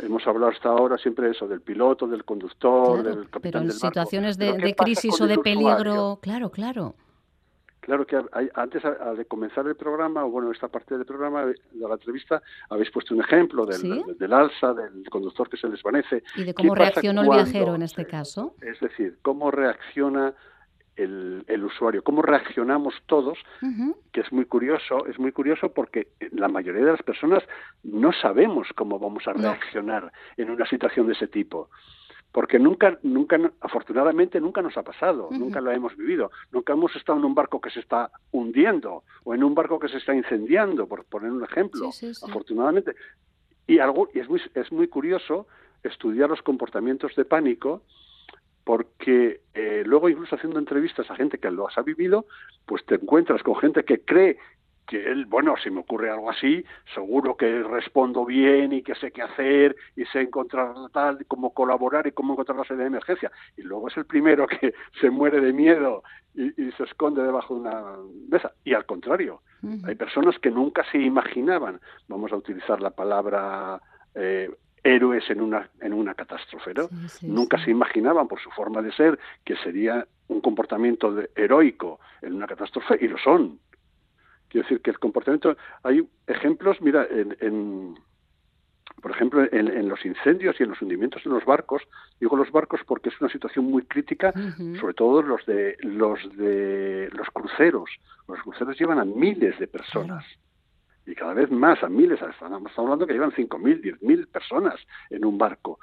Hemos 0.00 0.26
hablado 0.26 0.52
hasta 0.52 0.68
ahora 0.70 0.96
siempre 0.96 1.26
de 1.26 1.32
eso, 1.32 1.46
del 1.46 1.60
piloto, 1.60 2.06
del 2.06 2.24
conductor, 2.24 3.02
del 3.02 3.28
capitán 3.28 3.40
pero 3.40 3.58
en 3.58 3.66
del 3.68 3.76
situaciones 3.76 4.38
de, 4.38 4.74
crisis 4.74 5.20
o 5.20 5.26
de 5.26 5.38
peligro, 5.38 6.18
claro, 6.22 6.50
claro. 6.50 6.94
Claro 7.80 8.06
que 8.06 8.16
antes 8.54 8.80
de 9.16 9.24
comenzar 9.24 9.66
el 9.66 9.74
programa, 9.74 10.24
o 10.24 10.30
bueno, 10.30 10.52
esta 10.52 10.68
parte 10.68 10.96
del 10.96 11.04
programa, 11.04 11.46
de 11.46 11.56
la 11.72 11.94
entrevista, 11.94 12.40
habéis 12.70 12.92
puesto 12.92 13.12
un 13.12 13.22
ejemplo 13.22 13.66
del, 13.66 14.32
alza, 14.32 14.72
del 14.72 15.02
conductor 15.10 15.50
que 15.50 15.56
se 15.56 15.66
desvanece. 15.66 16.22
¿Y 16.36 16.44
de 16.44 16.54
cómo 16.54 16.76
reaccionó 16.76 17.22
el 17.22 17.30
viajero 17.30 17.74
en 17.74 17.82
este 17.82 18.06
caso? 18.06 18.54
Es 18.60 18.78
decir, 18.78 19.18
cómo 19.22 19.50
reacciona 19.50 20.32
el, 21.02 21.64
usuario, 21.64 22.02
cómo 22.02 22.22
reaccionamos 22.22 22.94
todos, 23.06 23.38
que 24.12 24.20
es 24.20 24.32
muy 24.32 24.44
curioso, 24.44 25.06
es 25.06 25.18
muy 25.18 25.32
curioso 25.32 25.72
porque 25.72 26.08
la 26.32 26.48
mayoría 26.48 26.84
de 26.84 26.92
las 26.92 27.02
personas 27.02 27.42
no 27.82 28.12
sabemos 28.12 28.68
cómo 28.74 28.98
vamos 28.98 29.26
a 29.26 29.32
reaccionar 29.32 30.12
en 30.36 30.50
una 30.50 30.66
situación 30.66 31.06
de 31.06 31.14
ese 31.14 31.28
tipo. 31.28 31.70
Porque 32.32 32.58
nunca, 32.58 32.98
nunca, 33.02 33.38
afortunadamente 33.60 34.40
nunca 34.40 34.62
nos 34.62 34.76
ha 34.78 34.82
pasado, 34.82 35.28
nunca 35.30 35.60
lo 35.60 35.70
hemos 35.70 35.94
vivido, 35.96 36.30
nunca 36.50 36.72
hemos 36.72 36.96
estado 36.96 37.18
en 37.18 37.26
un 37.26 37.34
barco 37.34 37.60
que 37.60 37.68
se 37.70 37.80
está 37.80 38.10
hundiendo 38.30 39.04
o 39.24 39.34
en 39.34 39.44
un 39.44 39.54
barco 39.54 39.78
que 39.78 39.88
se 39.88 39.98
está 39.98 40.14
incendiando, 40.14 40.86
por 40.86 41.04
poner 41.04 41.30
un 41.30 41.44
ejemplo, 41.44 41.90
afortunadamente. 42.22 42.94
Y, 43.66 43.78
algo, 43.80 44.08
y 44.14 44.20
es, 44.20 44.28
muy, 44.30 44.40
es 44.54 44.72
muy 44.72 44.88
curioso 44.88 45.46
estudiar 45.82 46.30
los 46.30 46.40
comportamientos 46.40 47.14
de 47.16 47.26
pánico, 47.26 47.82
porque 48.64 49.40
eh, 49.54 49.82
luego 49.84 50.08
incluso 50.08 50.36
haciendo 50.36 50.58
entrevistas 50.58 51.10
a 51.10 51.16
gente 51.16 51.38
que 51.38 51.50
lo 51.50 51.68
ha 51.68 51.82
vivido, 51.82 52.26
pues 52.66 52.84
te 52.86 52.96
encuentras 52.96 53.42
con 53.42 53.56
gente 53.56 53.84
que 53.84 54.00
cree 54.00 54.38
que 54.86 55.10
él, 55.10 55.26
bueno, 55.26 55.54
si 55.62 55.70
me 55.70 55.80
ocurre 55.80 56.10
algo 56.10 56.30
así, 56.30 56.64
seguro 56.94 57.36
que 57.36 57.62
respondo 57.62 58.24
bien 58.24 58.72
y 58.72 58.82
que 58.82 58.94
sé 58.96 59.10
qué 59.12 59.22
hacer 59.22 59.76
y 59.96 60.04
sé 60.06 60.22
encontrar 60.22 60.74
tal, 60.92 61.24
cómo 61.26 61.54
colaborar 61.54 62.06
y 62.06 62.12
cómo 62.12 62.32
encontrar 62.32 62.58
la 62.58 62.64
salida 62.64 62.84
de 62.84 62.88
emergencia. 62.88 63.30
Y 63.56 63.62
luego 63.62 63.88
es 63.88 63.96
el 63.96 64.06
primero 64.06 64.46
que 64.46 64.74
se 65.00 65.10
muere 65.10 65.40
de 65.40 65.52
miedo 65.52 66.02
y, 66.34 66.50
se 66.72 66.84
esconde 66.84 67.22
debajo 67.22 67.54
de 67.54 67.60
una 67.60 67.96
mesa. 68.28 68.52
Y 68.64 68.74
al 68.74 68.86
contrario, 68.86 69.42
hay 69.84 69.94
personas 69.94 70.36
que 70.40 70.50
nunca 70.50 70.84
se 70.90 70.98
imaginaban, 70.98 71.80
vamos 72.08 72.32
a 72.32 72.36
utilizar 72.36 72.80
la 72.80 72.90
palabra 72.90 73.80
eh, 74.14 74.50
héroes 74.84 75.28
en 75.30 75.40
una, 75.40 75.68
en 75.80 75.92
una 75.92 76.14
catástrofe, 76.14 76.74
¿no? 76.74 76.88
nunca 77.22 77.62
se 77.64 77.70
imaginaban 77.70 78.26
por 78.26 78.40
su 78.40 78.50
forma 78.50 78.82
de 78.82 78.92
ser 78.92 79.18
que 79.44 79.56
sería 79.56 80.06
un 80.28 80.40
comportamiento 80.40 81.14
heroico 81.36 82.00
en 82.20 82.34
una 82.34 82.46
catástrofe 82.46 82.98
y 83.00 83.08
lo 83.08 83.18
son 83.18 83.58
Quiero 84.52 84.68
decir 84.68 84.82
que 84.82 84.90
el 84.90 84.98
comportamiento, 84.98 85.56
hay 85.82 86.06
ejemplos, 86.26 86.78
mira, 86.82 87.06
en, 87.10 87.94
por 89.00 89.10
ejemplo, 89.10 89.48
en, 89.50 89.88
los 89.88 90.04
incendios 90.04 90.60
y 90.60 90.62
en 90.62 90.68
los 90.68 90.82
hundimientos 90.82 91.24
en 91.24 91.32
los 91.32 91.46
barcos, 91.46 91.80
digo 92.20 92.36
los 92.36 92.52
barcos 92.52 92.80
porque 92.86 93.08
es 93.08 93.18
una 93.18 93.30
situación 93.30 93.64
muy 93.64 93.84
crítica, 93.84 94.30
sobre 94.78 94.92
todo 94.92 95.22
los 95.22 95.46
de 95.46 95.78
los 95.80 96.20
de 96.36 97.08
los 97.14 97.28
cruceros. 97.30 97.88
Los 98.28 98.42
cruceros 98.42 98.78
llevan 98.78 98.98
a 98.98 99.06
miles 99.06 99.58
de 99.58 99.68
personas. 99.68 100.22
Y 101.06 101.14
cada 101.14 101.34
vez 101.34 101.50
más, 101.50 101.82
a 101.82 101.88
miles, 101.88 102.20
estamos 102.22 102.72
hablando 102.76 103.06
que 103.06 103.12
llevan 103.12 103.32
5.000, 103.32 103.98
10.000 104.00 104.28
personas 104.28 104.76
en 105.10 105.24
un 105.24 105.36
barco. 105.36 105.78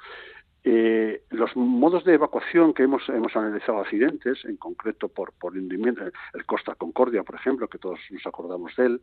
Eh, 0.62 1.22
los 1.30 1.56
modos 1.56 2.04
de 2.04 2.14
evacuación 2.14 2.74
que 2.74 2.82
hemos, 2.82 3.08
hemos 3.08 3.34
analizado 3.34 3.80
accidentes, 3.80 4.44
en 4.44 4.56
concreto 4.56 5.08
por, 5.08 5.32
por 5.32 5.56
el 5.56 6.46
Costa 6.46 6.74
Concordia, 6.74 7.22
por 7.22 7.36
ejemplo, 7.36 7.68
que 7.68 7.78
todos 7.78 7.98
nos 8.10 8.26
acordamos 8.26 8.74
de 8.76 8.86
él, 8.86 9.00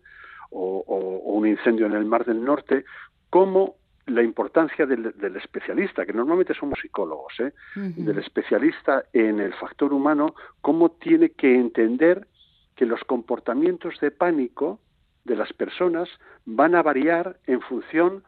o, 0.51 0.83
un 1.25 1.47
incendio 1.47 1.87
en 1.87 1.93
el 1.93 2.05
Mar 2.05 2.25
del 2.25 2.43
Norte, 2.43 2.85
como 3.29 3.75
la 4.05 4.23
importancia 4.23 4.85
del, 4.85 5.13
especialista, 5.35 6.05
que 6.05 6.13
normalmente 6.13 6.53
somos 6.53 6.79
psicólogos, 6.79 7.33
¿eh? 7.39 7.51
del 7.75 8.19
especialista 8.19 9.03
en 9.11 9.41
el 9.41 9.53
factor 9.55 9.91
humano, 9.91 10.33
cómo 10.61 10.91
tiene 10.91 11.31
que 11.31 11.53
entender 11.53 12.27
que 12.75 12.85
los 12.85 13.03
comportamientos 13.03 13.99
de 13.99 14.11
pánico 14.11 14.79
de 15.27 15.35
las 15.35 15.53
personas 15.53 16.09
van 16.45 16.73
a 16.73 16.81
variar 16.81 17.37
en 17.45 17.61
función 17.61 18.23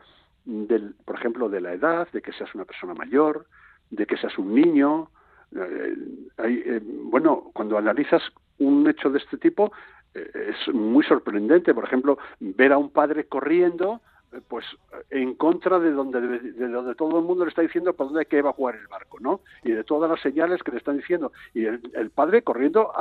del, 0.45 0.95
por 1.05 1.15
ejemplo, 1.15 1.49
de 1.49 1.61
la 1.61 1.73
edad, 1.73 2.07
de 2.11 2.21
que 2.21 2.33
seas 2.33 2.53
una 2.53 2.65
persona 2.65 2.93
mayor, 2.93 3.47
de 3.89 4.05
que 4.05 4.17
seas 4.17 4.37
un 4.37 4.53
niño. 4.53 5.09
Eh, 5.55 5.95
eh, 6.37 6.81
bueno, 6.83 7.51
cuando 7.53 7.77
analizas 7.77 8.21
un 8.59 8.87
hecho 8.87 9.09
de 9.09 9.19
este 9.19 9.37
tipo, 9.37 9.71
eh, 10.13 10.51
es 10.51 10.73
muy 10.73 11.03
sorprendente. 11.05 11.73
Por 11.73 11.85
ejemplo, 11.85 12.17
ver 12.39 12.73
a 12.73 12.77
un 12.77 12.91
padre 12.91 13.25
corriendo 13.25 14.01
pues 14.47 14.65
en 15.09 15.33
contra 15.35 15.79
de 15.79 15.91
donde 15.91 16.21
de 16.21 16.67
donde 16.67 16.95
todo 16.95 17.19
el 17.19 17.25
mundo 17.25 17.45
le 17.45 17.49
está 17.49 17.61
diciendo 17.61 17.93
para 17.93 18.05
dónde 18.05 18.21
hay 18.21 18.25
que 18.25 18.37
evacuar 18.37 18.75
el 18.75 18.87
barco, 18.87 19.19
¿no? 19.19 19.41
Y 19.63 19.71
de 19.71 19.83
todas 19.83 20.09
las 20.09 20.21
señales 20.21 20.61
que 20.63 20.71
le 20.71 20.77
están 20.77 20.97
diciendo 20.97 21.31
y 21.53 21.65
el, 21.65 22.11
padre 22.13 22.41
corriendo 22.43 22.91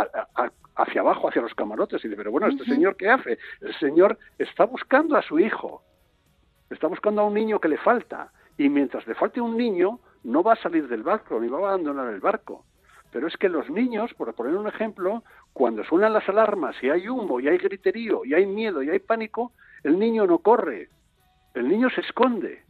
hacia 0.75 1.01
abajo, 1.01 1.29
hacia 1.29 1.43
los 1.43 1.55
camarotes 1.55 2.05
y 2.05 2.09
dice, 2.09 2.17
pero 2.17 2.31
bueno, 2.31 2.47
este 2.47 2.65
señor 2.65 2.97
qué 2.97 3.11
hace? 3.11 3.39
El 3.61 3.75
señor 3.75 4.19
está 4.39 4.65
buscando 4.65 5.17
a 5.17 5.23
su 5.23 5.39
hijo 5.39 5.83
está 6.71 6.87
buscando 6.87 7.23
a 7.23 7.27
un 7.27 7.35
niño 7.35 7.61
que 7.61 7.69
le 7.69 7.79
falta 7.79 8.33
y 8.57 8.69
mientras 8.69 9.07
le 9.07 9.15
falte 9.15 9.41
un 9.41 9.57
niño 9.57 10.01
no 10.25 10.43
va 10.43 10.55
a 10.55 10.63
salir 10.63 10.89
del 10.89 11.03
barco 11.03 11.41
ni 11.41 11.49
va 11.49 11.59
a 11.59 11.73
abandonar 11.73 12.13
el 12.13 12.21
barco. 12.21 12.65
Pero 13.11 13.27
es 13.27 13.37
que 13.39 13.49
los 13.49 13.71
niños, 13.71 14.13
por 14.15 14.35
poner 14.35 14.55
un 14.55 14.69
ejemplo, 14.69 15.23
cuando 15.55 15.83
suenan 15.85 16.13
las 16.13 16.29
alarmas 16.29 16.77
y 16.83 16.91
hay 16.91 17.09
humo 17.09 17.41
y 17.41 17.49
hay 17.49 17.57
griterío 17.57 18.25
y 18.25 18.35
hay 18.35 18.45
miedo 18.45 18.83
y 18.83 18.91
hay 18.91 18.99
pánico, 18.99 19.53
el 19.83 19.99
niño 19.99 20.27
no 20.27 20.39
corre, 20.39 20.91
el 21.59 21.69
niño 21.69 21.91
se 21.91 22.01
esconde. 22.01 22.63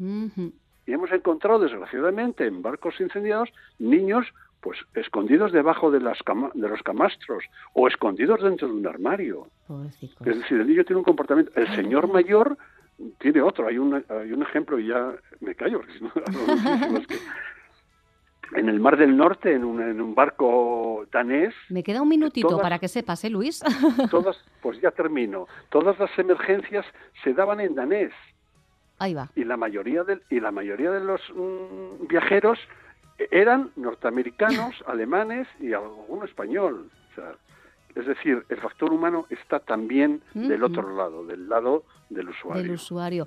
Y 0.86 0.92
hemos 0.92 1.12
encontrado, 1.12 1.60
desgraciadamente, 1.60 2.46
en 2.46 2.62
barcos 2.62 3.00
incendiados, 3.00 3.50
niños 3.78 4.26
pues 4.60 4.78
escondidos 4.94 5.52
debajo 5.52 5.90
de, 5.90 6.00
las 6.00 6.18
de 6.54 6.68
los 6.68 6.82
camastros 6.82 7.44
o 7.74 7.86
escondidos 7.86 8.42
dentro 8.42 8.68
de 8.68 8.74
un 8.74 8.86
armario. 8.86 9.48
Es 10.24 10.38
decir, 10.38 10.60
el 10.60 10.66
niño 10.66 10.84
tiene 10.84 10.98
un 10.98 11.04
comportamiento. 11.04 11.52
El 11.54 11.74
señor 11.76 12.12
mayor 12.12 12.58
tiene 13.18 13.40
otro. 13.40 13.68
Hay 13.68 13.78
un, 13.78 14.04
hay 14.08 14.32
un 14.32 14.42
ejemplo 14.42 14.78
y 14.78 14.88
ya 14.88 15.12
me 15.40 15.54
callo, 15.54 15.78
porque 15.78 15.98
si 15.98 16.04
no, 16.04 16.12
en 18.54 18.68
el 18.68 18.80
Mar 18.80 18.96
del 18.96 19.16
Norte, 19.16 19.52
en 19.52 19.64
un, 19.64 19.80
en 19.80 20.00
un, 20.00 20.14
barco 20.14 21.06
danés. 21.12 21.54
Me 21.68 21.82
queda 21.82 22.02
un 22.02 22.08
minutito 22.08 22.58
para 22.58 22.78
que 22.78 22.88
sepas, 22.88 23.24
¿eh, 23.24 23.30
Luis? 23.30 23.62
todas, 24.10 24.42
pues 24.62 24.80
ya 24.80 24.90
termino. 24.90 25.46
Todas 25.68 25.98
las 25.98 26.10
emergencias 26.18 26.86
se 27.22 27.34
daban 27.34 27.60
en 27.60 27.74
danés. 27.74 28.12
Ahí 28.98 29.14
va. 29.14 29.30
Y 29.36 29.44
la 29.44 29.56
mayoría 29.56 30.04
de, 30.04 30.20
y 30.30 30.40
la 30.40 30.50
mayoría 30.50 30.90
de 30.90 31.00
los 31.00 31.20
mm, 31.34 32.06
viajeros 32.08 32.58
eran 33.30 33.70
norteamericanos, 33.76 34.74
alemanes 34.86 35.48
y 35.60 35.72
alguno 35.72 36.24
español. 36.24 36.90
O 37.10 37.14
sea, 37.14 37.34
es 37.94 38.06
decir, 38.06 38.44
el 38.48 38.60
factor 38.60 38.92
humano 38.92 39.26
está 39.30 39.60
también 39.60 40.22
del 40.34 40.62
otro 40.62 40.96
lado, 40.96 41.26
del 41.26 41.48
lado 41.48 41.84
del 42.10 42.28
usuario. 42.28 42.62
Del 42.62 42.72
usuario. 42.72 43.26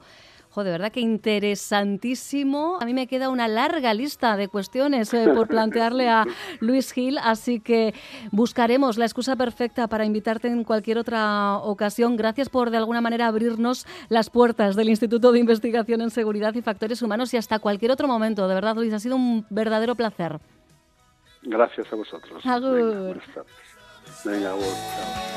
Jo, 0.53 0.65
de 0.65 0.71
verdad 0.71 0.91
que 0.91 0.99
interesantísimo. 0.99 2.77
A 2.81 2.85
mí 2.85 2.93
me 2.93 3.07
queda 3.07 3.29
una 3.29 3.47
larga 3.47 3.93
lista 3.93 4.35
de 4.35 4.49
cuestiones 4.49 5.13
eh, 5.13 5.29
por 5.33 5.47
plantearle 5.49 6.09
a 6.09 6.25
Luis 6.59 6.91
Gil, 6.91 7.17
así 7.19 7.61
que 7.61 7.93
buscaremos 8.31 8.97
la 8.97 9.05
excusa 9.05 9.37
perfecta 9.37 9.87
para 9.87 10.03
invitarte 10.03 10.49
en 10.49 10.65
cualquier 10.65 10.97
otra 10.97 11.57
ocasión. 11.57 12.17
Gracias 12.17 12.49
por 12.49 12.69
de 12.69 12.77
alguna 12.77 12.99
manera 12.99 13.27
abrirnos 13.27 13.87
las 14.09 14.29
puertas 14.29 14.75
del 14.75 14.89
Instituto 14.89 15.31
de 15.31 15.39
Investigación 15.39 16.01
en 16.01 16.09
Seguridad 16.09 16.53
y 16.53 16.61
Factores 16.61 17.01
Humanos 17.01 17.33
y 17.33 17.37
hasta 17.37 17.59
cualquier 17.59 17.91
otro 17.91 18.09
momento. 18.09 18.47
De 18.49 18.53
verdad, 18.53 18.75
Luis, 18.75 18.93
ha 18.93 18.99
sido 18.99 19.15
un 19.15 19.45
verdadero 19.49 19.95
placer. 19.95 20.37
Gracias 21.43 21.91
a 21.91 21.95
vosotros. 21.95 22.45
Agur. 22.45 23.21
Venga, 24.25 24.53
chao. 24.53 25.31